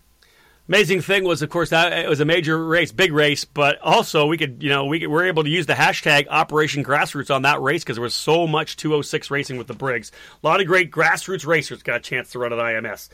[0.71, 4.27] Amazing thing was, of course, that it was a major race, big race, but also
[4.27, 7.43] we could, you know, we could, were able to use the hashtag Operation Grassroots on
[7.43, 10.13] that race because there was so much 206 racing with the Briggs.
[10.45, 13.09] A lot of great grassroots racers got a chance to run at IMS.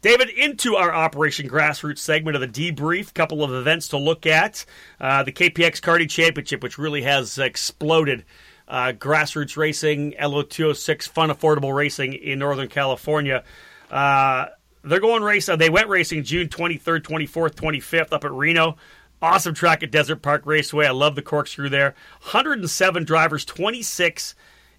[0.00, 4.64] David, into our Operation Grassroots segment of the debrief, couple of events to look at.
[5.00, 8.24] Uh, the KPX Karting Championship, which really has exploded
[8.68, 13.42] uh, grassroots racing, LO206, fun, affordable racing in Northern California.
[13.90, 14.46] Uh,
[14.84, 15.48] they're going race.
[15.48, 18.76] Uh, they went racing June 23rd, 24th, 25th up at Reno.
[19.20, 20.86] Awesome track at Desert Park Raceway.
[20.86, 21.96] I love the corkscrew there.
[22.22, 24.36] 107 drivers, 26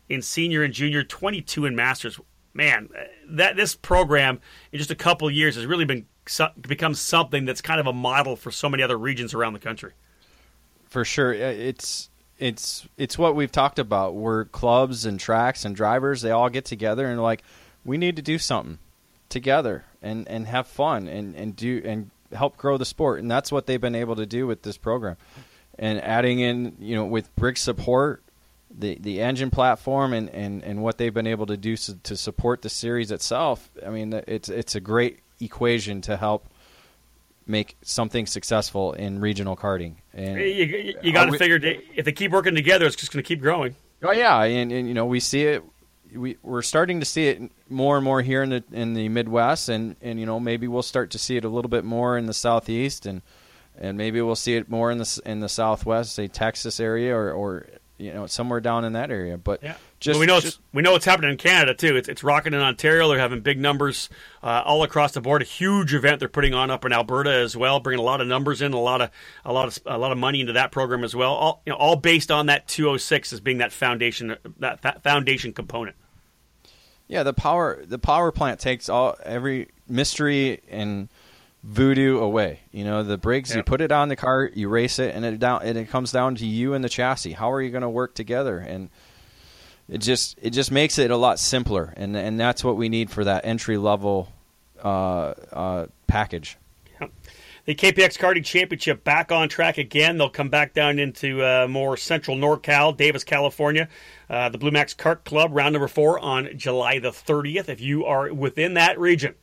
[0.07, 2.21] in senior and junior, 22 in masters.
[2.53, 4.39] Man, uh, that this program
[4.71, 6.05] in just a couple years has really been
[6.61, 9.93] become something that's kind of a model for so many other regions around the country.
[10.89, 14.15] For sure, it's it's it's what we've talked about.
[14.15, 17.43] Where clubs and tracks and drivers they all get together and like
[17.85, 18.79] we need to do something
[19.29, 23.51] together and, and have fun and, and do and help grow the sport and that's
[23.51, 25.17] what they've been able to do with this program
[25.77, 28.23] and adding in you know with Briggs support
[28.71, 32.15] the the engine platform and, and, and what they've been able to do so, to
[32.15, 36.47] support the series itself I mean it's it's a great equation to help
[37.47, 39.95] make something successful in regional karting.
[40.13, 41.59] And you, you, you got to figure
[41.95, 43.75] if they keep working together it's just going to keep growing.
[44.03, 45.63] Oh yeah and, and you know we see it
[46.15, 49.69] we we're starting to see it more and more here in the in the Midwest,
[49.69, 52.25] and and you know maybe we'll start to see it a little bit more in
[52.25, 53.21] the Southeast, and
[53.77, 57.31] and maybe we'll see it more in the in the Southwest, say Texas area, or
[57.31, 57.67] or
[57.99, 59.37] you know somewhere down in that area.
[59.37, 59.75] But yeah.
[59.99, 61.95] just well, we know just, we know what's happening in Canada too.
[61.97, 63.07] It's it's rocking in Ontario.
[63.09, 64.09] They're having big numbers
[64.41, 65.41] uh, all across the board.
[65.41, 68.27] A huge event they're putting on up in Alberta as well, bringing a lot of
[68.27, 69.11] numbers in, a lot of
[69.45, 71.33] a lot of a lot of money into that program as well.
[71.33, 75.53] All you know, all based on that 206 as being that foundation that, that foundation
[75.53, 75.95] component.
[77.07, 81.09] Yeah, the power the power plant takes all every mystery and
[81.63, 82.61] voodoo away.
[82.71, 85.39] You know, the Briggs you put it on the car, you race it, and it
[85.39, 87.33] down and it comes down to you and the chassis.
[87.33, 88.57] How are you going to work together?
[88.57, 88.89] And
[89.87, 93.09] it just it just makes it a lot simpler, and and that's what we need
[93.09, 94.31] for that entry level
[94.83, 96.57] uh, uh, package.
[97.65, 100.17] The KPX Karting Championship back on track again.
[100.17, 103.87] They'll come back down into uh, more central NorCal, Davis, California.
[104.27, 107.69] Uh, the Blue Max Kart Club, round number four on July the 30th.
[107.69, 109.35] If you are within that region,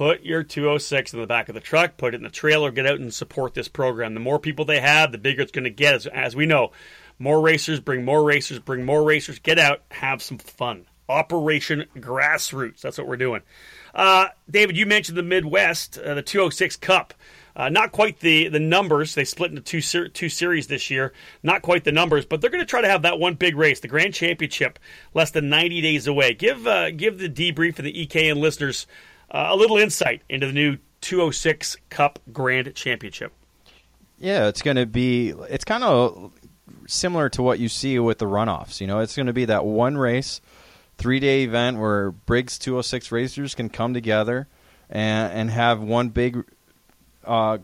[0.00, 2.86] put your 206 in the back of the truck, put it in the trailer, get
[2.86, 4.14] out and support this program.
[4.14, 5.92] The more people they have, the bigger it's going to get.
[5.92, 6.72] As, as we know,
[7.18, 9.38] more racers bring more racers, bring more racers.
[9.38, 10.86] Get out, have some fun.
[11.06, 12.80] Operation Grassroots.
[12.80, 13.42] That's what we're doing.
[13.94, 17.12] Uh, David, you mentioned the Midwest, uh, the 206 Cup.
[17.54, 19.14] Uh, not quite the, the numbers.
[19.14, 21.12] They split into two ser- two series this year.
[21.42, 23.80] Not quite the numbers, but they're going to try to have that one big race,
[23.80, 24.78] the Grand Championship,
[25.12, 26.32] less than 90 days away.
[26.32, 28.86] Give uh, give the debrief and the EKN listeners
[29.30, 33.32] uh, a little insight into the new 206 Cup Grand Championship.
[34.18, 35.30] Yeah, it's going to be.
[35.48, 36.32] It's kind of
[36.86, 38.80] similar to what you see with the runoffs.
[38.80, 40.40] You know, it's going to be that one race
[40.98, 44.46] three day event where Briggs 206 racers can come together
[44.90, 46.44] and, and have one big
[47.24, 47.58] uh,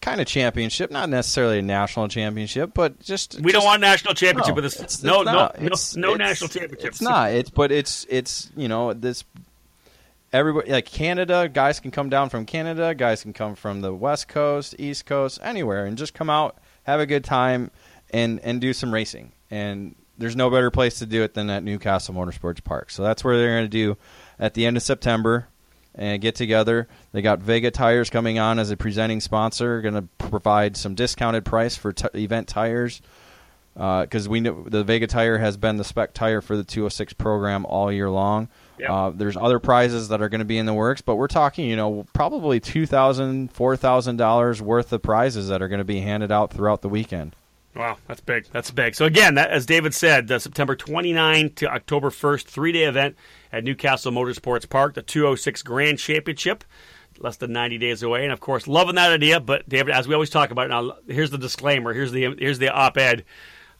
[0.00, 4.14] kind of championship, not necessarily a national championship, but just we just, don't want national
[4.14, 4.80] championship no, with this.
[4.80, 6.88] It's, no, it's no, no, it's, no it's, national championship.
[6.88, 7.32] It's not.
[7.32, 9.24] It's but it's it's you know this.
[10.32, 14.28] Everybody like Canada, guys can come down from Canada, guys can come from the West
[14.28, 17.70] Coast, East Coast, anywhere, and just come out, have a good time,
[18.10, 19.32] and and do some racing.
[19.50, 22.90] And there's no better place to do it than at Newcastle Motorsports Park.
[22.90, 23.96] So that's where they're going to do
[24.38, 25.48] at the end of September
[25.94, 26.88] and get together.
[27.12, 31.44] They got Vega Tires coming on as a presenting sponsor, going to provide some discounted
[31.44, 33.00] price for t- event tires
[33.74, 37.12] because uh, we know the Vega tire has been the spec tire for the 206
[37.12, 38.48] program all year long.
[38.78, 38.90] Yep.
[38.90, 41.66] Uh, there's other prizes that are going to be in the works, but we're talking,
[41.66, 45.84] you know, probably two thousand, four thousand dollars worth of prizes that are going to
[45.84, 47.34] be handed out throughout the weekend.
[47.74, 48.46] Wow, that's big.
[48.50, 48.94] That's big.
[48.94, 53.16] So again, that, as David said, uh, September 29 to October 1st, three-day event
[53.52, 56.64] at Newcastle Motorsports Park, the 206 Grand Championship,
[57.20, 58.24] less than 90 days away.
[58.24, 59.38] And of course, loving that idea.
[59.38, 61.92] But David, as we always talk about, now here's the disclaimer.
[61.92, 63.24] Here's the here's the op-ed.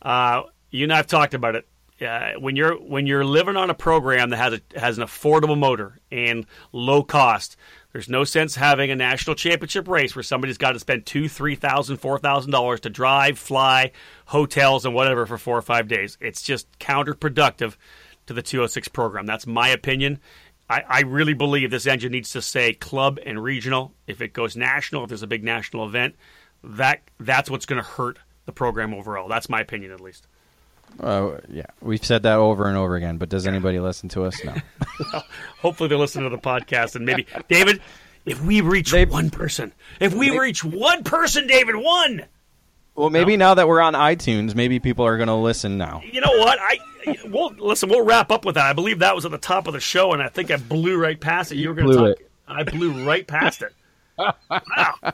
[0.00, 1.66] Uh, you and I've talked about it.
[2.00, 5.58] Uh, when you're when you're living on a program that has a, has an affordable
[5.58, 7.56] motor and low cost,
[7.92, 11.56] there's no sense having a national championship race where somebody's got to spend two, three
[11.56, 13.90] thousand, four thousand dollars to drive, fly,
[14.26, 16.16] hotels, and whatever for four or five days.
[16.20, 17.74] It's just counterproductive
[18.28, 19.26] to the 206 program.
[19.26, 20.20] That's my opinion.
[20.70, 23.94] I, I really believe this engine needs to say club and regional.
[24.06, 26.14] If it goes national, if there's a big national event,
[26.62, 29.28] that that's what's going to hurt the program overall.
[29.28, 30.27] That's my opinion, at least.
[31.00, 34.42] Uh, yeah, we've said that over and over again, but does anybody listen to us?
[34.44, 34.54] No.
[35.60, 37.80] Hopefully, they listen to the podcast and maybe David.
[38.26, 42.24] If we reach They- one person, if we They- reach one person, David, one.
[42.94, 46.02] Well, maybe now that we're on iTunes, maybe people are going to listen now.
[46.04, 46.58] You know what?
[46.60, 46.78] I
[47.26, 47.88] we'll listen.
[47.88, 48.66] We'll wrap up with that.
[48.66, 50.98] I believe that was at the top of the show, and I think I blew
[50.98, 51.58] right past it.
[51.58, 52.18] You, were going to talk.
[52.48, 53.72] I blew right past it.
[54.18, 54.34] wow.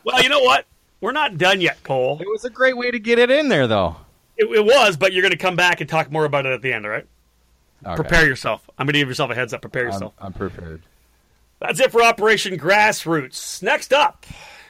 [0.02, 0.64] Well, you know what?
[1.02, 2.18] We're not done yet, Cole.
[2.22, 3.96] It was a great way to get it in there, though.
[4.36, 6.62] It, it was, but you're going to come back and talk more about it at
[6.62, 6.84] the end.
[6.84, 7.06] All right?
[7.84, 7.96] Okay.
[7.96, 8.68] Prepare yourself.
[8.78, 9.60] I'm going to give yourself a heads up.
[9.60, 10.14] Prepare I'm, yourself.
[10.18, 10.82] I'm prepared.
[11.60, 13.62] That's it for Operation Grassroots.
[13.62, 14.26] Next up,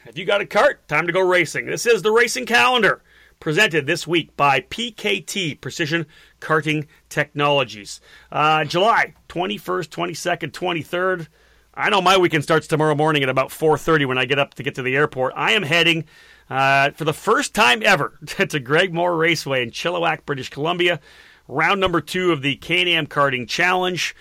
[0.06, 1.66] if you got a kart, time to go racing.
[1.66, 3.02] This is the racing calendar
[3.40, 6.06] presented this week by PKT Precision
[6.40, 8.00] Karting Technologies.
[8.32, 11.28] Uh, July 21st, 22nd, 23rd.
[11.74, 14.62] I know my weekend starts tomorrow morning at about 4:30 when I get up to
[14.62, 15.34] get to the airport.
[15.36, 16.04] I am heading
[16.50, 21.00] uh, for the first time ever to Greg Moore Raceway in Chilliwack, British Columbia.
[21.46, 24.14] Round number two of the Can-Am Karting Challenge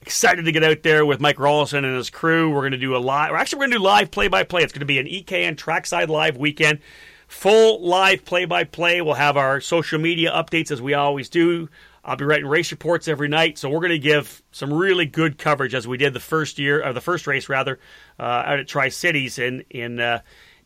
[0.00, 2.50] excited to get out there with Mike Rollison and his crew.
[2.50, 3.30] We're going to do a live.
[3.30, 4.62] We're actually going to do live play by play.
[4.62, 6.78] It's going to be an EKN trackside live weekend.
[7.26, 9.02] Full live play by play.
[9.02, 11.68] We'll have our social media updates as we always do.
[12.04, 15.36] I'll be writing race reports every night, so we're going to give some really good
[15.36, 17.78] coverage as we did the first year, or the first race rather,
[18.18, 20.20] uh, out at Tri Cities in in uh,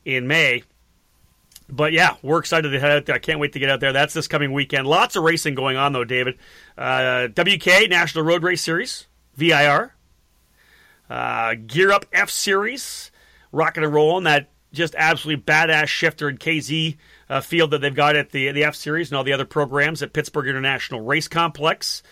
[0.05, 0.63] in May.
[1.69, 3.15] But yeah, we're excited to head out there.
[3.15, 3.93] I can't wait to get out there.
[3.93, 4.87] That's this coming weekend.
[4.87, 6.39] Lots of racing going on though, David.
[6.77, 9.07] Uh, WKA National Road Race Series,
[9.37, 9.95] VIR,
[11.09, 13.11] uh, Gear Up F Series,
[13.53, 14.25] rocking and rolling.
[14.25, 16.97] That just absolutely badass shifter and KZ
[17.29, 20.03] uh, field that they've got at the the F Series and all the other programs
[20.03, 22.03] at Pittsburgh International Race Complex.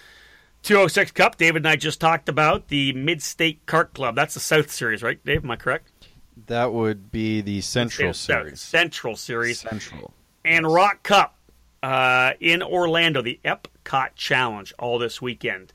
[0.62, 4.14] 206 Cup, David and I just talked about the Mid State Kart Club.
[4.14, 5.42] That's the South Series, right, Dave?
[5.42, 5.89] Am I correct?
[6.46, 8.60] That would be the Central Series.
[8.60, 9.60] Central Series.
[9.60, 10.12] Central.
[10.44, 11.36] and ROK Cup
[11.82, 15.72] uh, in Orlando, the Epcot Challenge, all this weekend.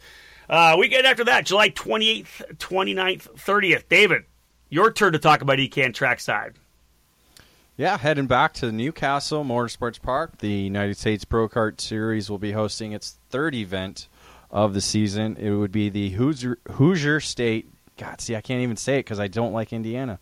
[0.50, 3.84] Uh, weekend after that, July 28th, 29th, 30th.
[3.90, 4.24] David,
[4.70, 6.54] your turn to talk about EKN trackside.
[7.78, 12.54] Yeah, heading back to Newcastle Motorsports Park, the United States Pro Kart Series will be
[12.54, 14.08] hosting its third event
[14.50, 15.36] of the season.
[15.38, 17.70] It would be the Hoosier, Hoosier State.
[17.98, 20.20] God, see, I can't even say it because I don't like Indiana.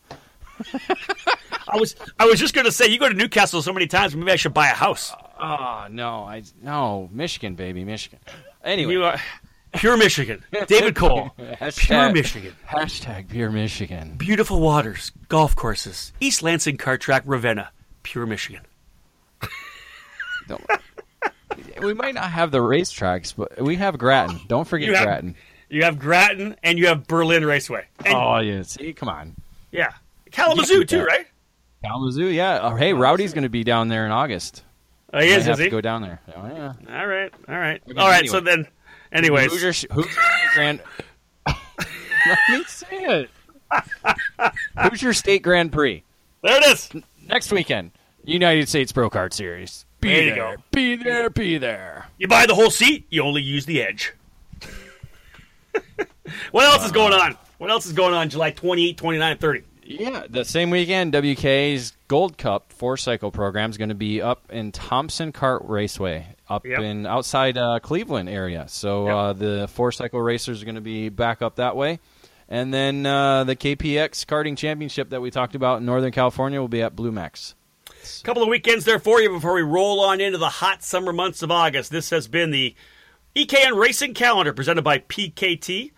[1.68, 4.16] I was I was just going to say, you go to Newcastle so many times,
[4.16, 5.12] maybe I should buy a house.
[5.40, 8.20] Oh no, I no Michigan, baby, Michigan.
[8.64, 9.20] Anyway, You are
[9.74, 10.44] pure Michigan.
[10.68, 11.32] David Cole,
[11.78, 12.56] pure Michigan.
[12.70, 14.16] hashtag pure Michigan.
[14.18, 17.72] Beautiful waters, golf courses, East Lansing car Track, Ravenna,
[18.04, 18.62] pure Michigan.
[20.48, 20.64] Don't-
[21.82, 24.40] we might not have the racetracks, but we have Grattan.
[24.48, 25.36] Don't forget You have- Grattan.
[25.70, 27.86] You have Grattan and you have Berlin Raceway.
[28.06, 29.36] And, Oh yeah, see, come on.
[29.72, 29.94] yeah.
[30.34, 30.86] Kalamazoo, Yeah.
[30.86, 31.26] too, right?
[31.84, 32.60] Kalamazoo, yeah.
[32.62, 34.64] Oh, hey, Rowdy's going to be down there in August.
[35.14, 35.70] Oh, he is, have is to he?
[35.70, 36.20] go down there.
[36.36, 36.74] Oh, yeah.
[37.00, 38.20] All right, all right, Okay, all right.
[38.20, 38.28] anyway.
[38.28, 38.68] So then,
[39.12, 40.82] anyways, Hoosier, Hoosier State Grand.
[42.26, 43.30] Let me say it.
[44.90, 46.04] Hoosier State Grand Prix
[46.42, 46.90] there it is.
[47.28, 47.92] next weekend.
[48.24, 49.86] United States Pro Kart Series.
[50.00, 50.56] Be There you there.
[50.58, 50.64] go.
[50.72, 51.30] Be there.
[51.30, 52.06] Be there.
[52.18, 54.14] You buy the whole seat, you only use the edge.
[56.52, 57.38] what else is going on?
[57.58, 59.64] What else is going on July 28, 29, 30?
[59.86, 64.52] Yeah, the same weekend, WKA's Gold Cup four cycle program is going to be up
[64.52, 66.80] in Thompson Kart Raceway, up Yep.
[66.80, 68.66] in outside uh, Cleveland area.
[68.70, 69.16] So Yep.
[69.16, 72.00] uh, the four cycle racers are going to be back up that way,
[72.48, 76.68] and then uh, the KPX Karting Championship that we talked about in Northern California will
[76.70, 77.56] be at Blue Max.
[77.88, 81.12] A couple of weekends there for you before we roll on into the hot summer
[81.14, 81.92] months of August.
[81.92, 82.76] This has been the
[83.36, 85.92] EKN Racing Calendar presented by PKT.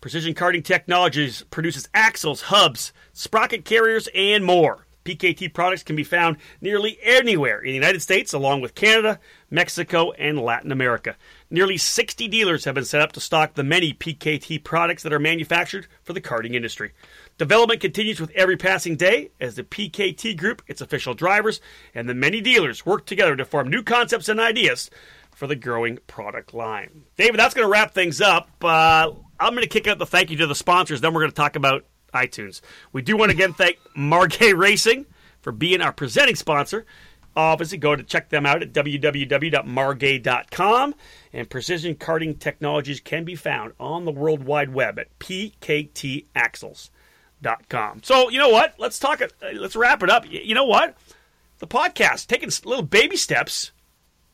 [0.00, 4.86] Precision Karting Technologies produces axles, hubs, sprocket carriers, and more.
[5.04, 9.18] PKT products can be found nearly anywhere in the United States, along with Canada,
[9.50, 11.16] Mexico, and Latin America.
[11.50, 15.18] Nearly 60 dealers have been set up to stock the many PKT products that are
[15.18, 16.92] manufactured for the karting industry.
[17.36, 21.60] Development continues with every passing day as the PKT Group, its official drivers,
[21.92, 24.90] and the many dealers work together to form new concepts and ideas
[25.38, 27.04] for the growing product line.
[27.16, 28.50] David, that's going to wrap things up.
[28.60, 31.00] Uh, I'm going to kick out the thank you to the sponsors.
[31.00, 32.60] Then we're going to talk about iTunes.
[32.92, 35.06] We do want to again thank Margay Racing
[35.40, 36.86] for being our presenting sponsor.
[37.36, 40.94] Obviously, go to check them out at www.margay.com.
[41.32, 48.02] And Precision Karting Technologies can be found on the World Wide Web at pktaxles.com.
[48.02, 48.74] So, you know what?
[48.78, 49.22] Let's talk.
[49.54, 50.24] Let's wrap it up.
[50.28, 50.96] You know what?
[51.60, 53.70] The podcast taking little baby steps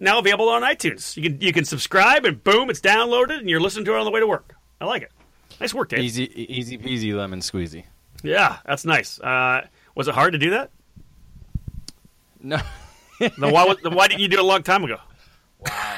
[0.04, 1.16] now available on iTunes.
[1.16, 4.04] You can you can subscribe and boom, it's downloaded and you're listening to it on
[4.04, 4.54] the way to work.
[4.80, 5.12] I like it.
[5.60, 6.00] Nice work, Dave.
[6.00, 7.84] Easy, easy peasy, lemon squeezy.
[8.22, 9.20] Yeah, that's nice.
[9.20, 10.70] Uh, was it hard to do that?
[12.40, 12.60] No,
[13.18, 14.98] Then why was, then why didn't you do it a long time ago?
[15.60, 15.96] Wow.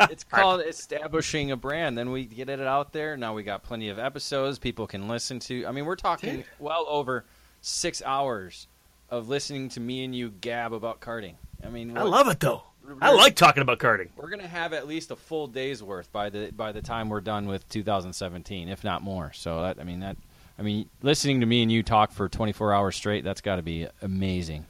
[0.00, 1.98] It's called establishing a brand.
[1.98, 3.16] Then we get it out there.
[3.16, 5.66] Now we got plenty of episodes people can listen to.
[5.66, 7.24] I mean, we're talking well over
[7.60, 8.68] six hours
[9.10, 11.34] of listening to me and you gab about karting.
[11.64, 12.62] I mean, I love it though.
[13.00, 14.08] I like talking about karting.
[14.16, 17.20] We're gonna have at least a full day's worth by the by the time we're
[17.20, 19.32] done with 2017, if not more.
[19.32, 20.16] So that I mean that
[20.58, 23.62] I mean listening to me and you talk for 24 hours straight, that's got to
[23.62, 24.66] be amazing.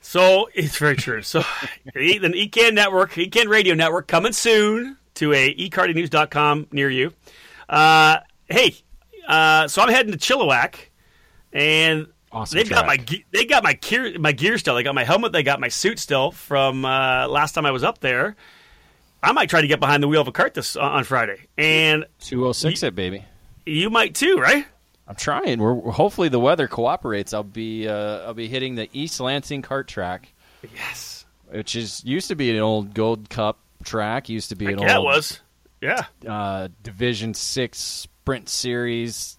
[0.00, 1.22] So it's very true.
[1.22, 1.40] So
[1.94, 7.12] the the EKN network, EKN radio network, coming soon to a ekartingnews.com near you.
[7.68, 8.18] Uh,
[8.48, 8.76] hey,
[9.26, 10.76] uh, so I'm heading to Chilliwack,
[11.52, 12.06] and
[12.36, 14.74] Awesome they've got my ge- they got my gear my gear still.
[14.74, 15.32] They got my helmet.
[15.32, 18.36] They got my suit still from uh, last time I was up there.
[19.22, 22.04] I might try to get behind the wheel of a kart this on Friday, and
[22.20, 23.24] 206 it, baby.
[23.64, 24.66] you might too, right?
[25.08, 25.58] I'm trying.
[25.60, 27.32] We're, we're- hopefully the weather cooperates.
[27.32, 30.32] I'll be uh, I'll be hitting the East Lansing kart track,
[30.74, 34.28] Yes, which is used to be an old Gold Cup track.
[34.28, 35.40] Used to be an yeah, it old was.
[35.80, 39.38] Yeah, uh, Division Six Sprint Series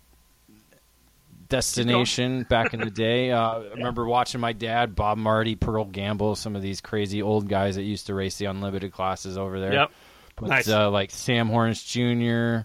[1.50, 3.32] destination back in the day.
[3.32, 7.48] Uh, I remember watching my dad, Bob Marty, Pearl Gamble, some of these crazy old
[7.48, 9.74] guys that used to race the unlimited classes over there.
[9.74, 9.91] Yep.
[10.36, 10.68] But, Nice.
[10.70, 12.60] uh, like Sam Horns Jr.,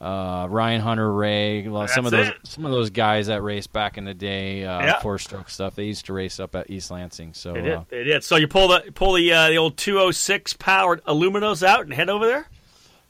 [0.00, 2.34] uh, Ryan Hunter-Reay, well, some of those it.
[2.44, 5.76] some of those guys that raced back in the day, uh, four stroke stuff.
[5.76, 7.32] They used to race up at East Lansing.
[7.32, 7.72] So they did.
[7.74, 8.22] uh, They did.
[8.24, 12.10] So you pull the pull the uh, the old 206 powered Aluminos out and head
[12.10, 12.46] over there.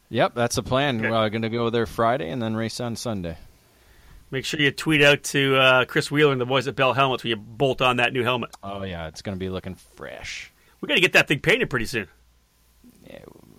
[0.08, 1.00] yep, that's the plan.
[1.00, 1.10] Okay.
[1.10, 3.38] We're going to go there Friday and then race on Sunday.
[4.30, 7.22] Make sure you tweet out to uh, Chris Wheeler and the boys at Bell Helmets
[7.22, 8.50] when you bolt on that new helmet.
[8.62, 10.50] Oh yeah, it's going to be looking fresh.
[10.80, 12.08] We got to get that thing painted pretty soon.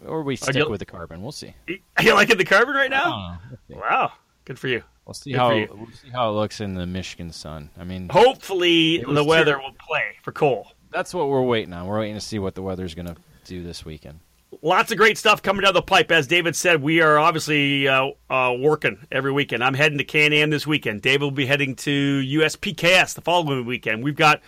[0.06, 1.22] Or we stick you- with the carbon.
[1.24, 1.56] We'll see.
[1.98, 3.40] Are you liking the carbon right now?
[3.52, 3.76] Oh.
[3.76, 4.12] Wow,
[4.46, 4.84] good for you.
[5.06, 7.70] We'll see Good how we'll see how it looks in the Michigan sun.
[7.80, 10.68] I mean, Hopefully the weather will play for Cole.
[10.92, 11.86] that's what we're waiting on.
[11.88, 14.20] We're waiting to see what the weather's going to do this weekend.
[14.62, 16.12] Lots of great stuff coming down the pipe.
[16.12, 19.64] As David said, we are obviously uh, uh, working every weekend.
[19.64, 21.02] I'm heading to Can-Am this weekend.
[21.02, 24.04] David will be heading to USPKS the following weekend.
[24.04, 24.42] We've got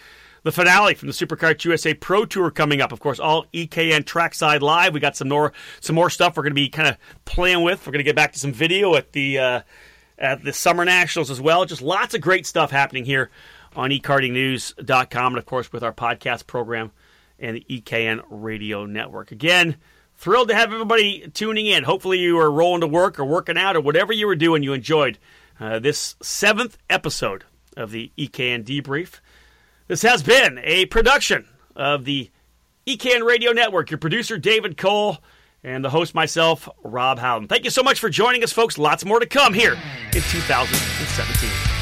[0.44, 1.66] the finale from the SuperKarts!
[1.66, 2.92] USA Pro Tour coming up.
[2.92, 4.94] Of course, all EKN Trackside Live.
[4.94, 7.86] We got some more some more stuff we're going to be kind of playing with.
[7.86, 9.62] We're going to get back to some video at the uh,
[10.18, 11.66] at the Summer Nationals as well.
[11.66, 13.30] Just lots of great stuff happening here
[13.76, 16.92] on ekartingnews.com and of course with our podcast program
[17.40, 19.32] and the EKN Radio Network.
[19.32, 19.76] Again,
[20.18, 21.84] thrilled to have everybody tuning in.
[21.84, 24.74] Hopefully you are rolling to work or working out or whatever you were doing, you
[24.74, 25.18] enjoyed
[25.60, 27.46] uh, this seventh episode
[27.76, 29.20] of the EKN Debrief.
[29.88, 32.30] This has been a production of the
[32.86, 33.92] EKN Radio Network.
[33.92, 35.18] Your producer, David Cole,
[35.64, 37.48] and the host, myself, Rob Howden.
[37.48, 38.78] Thank you so much for joining us, folks.
[38.78, 41.77] Lots more to come here in 2017.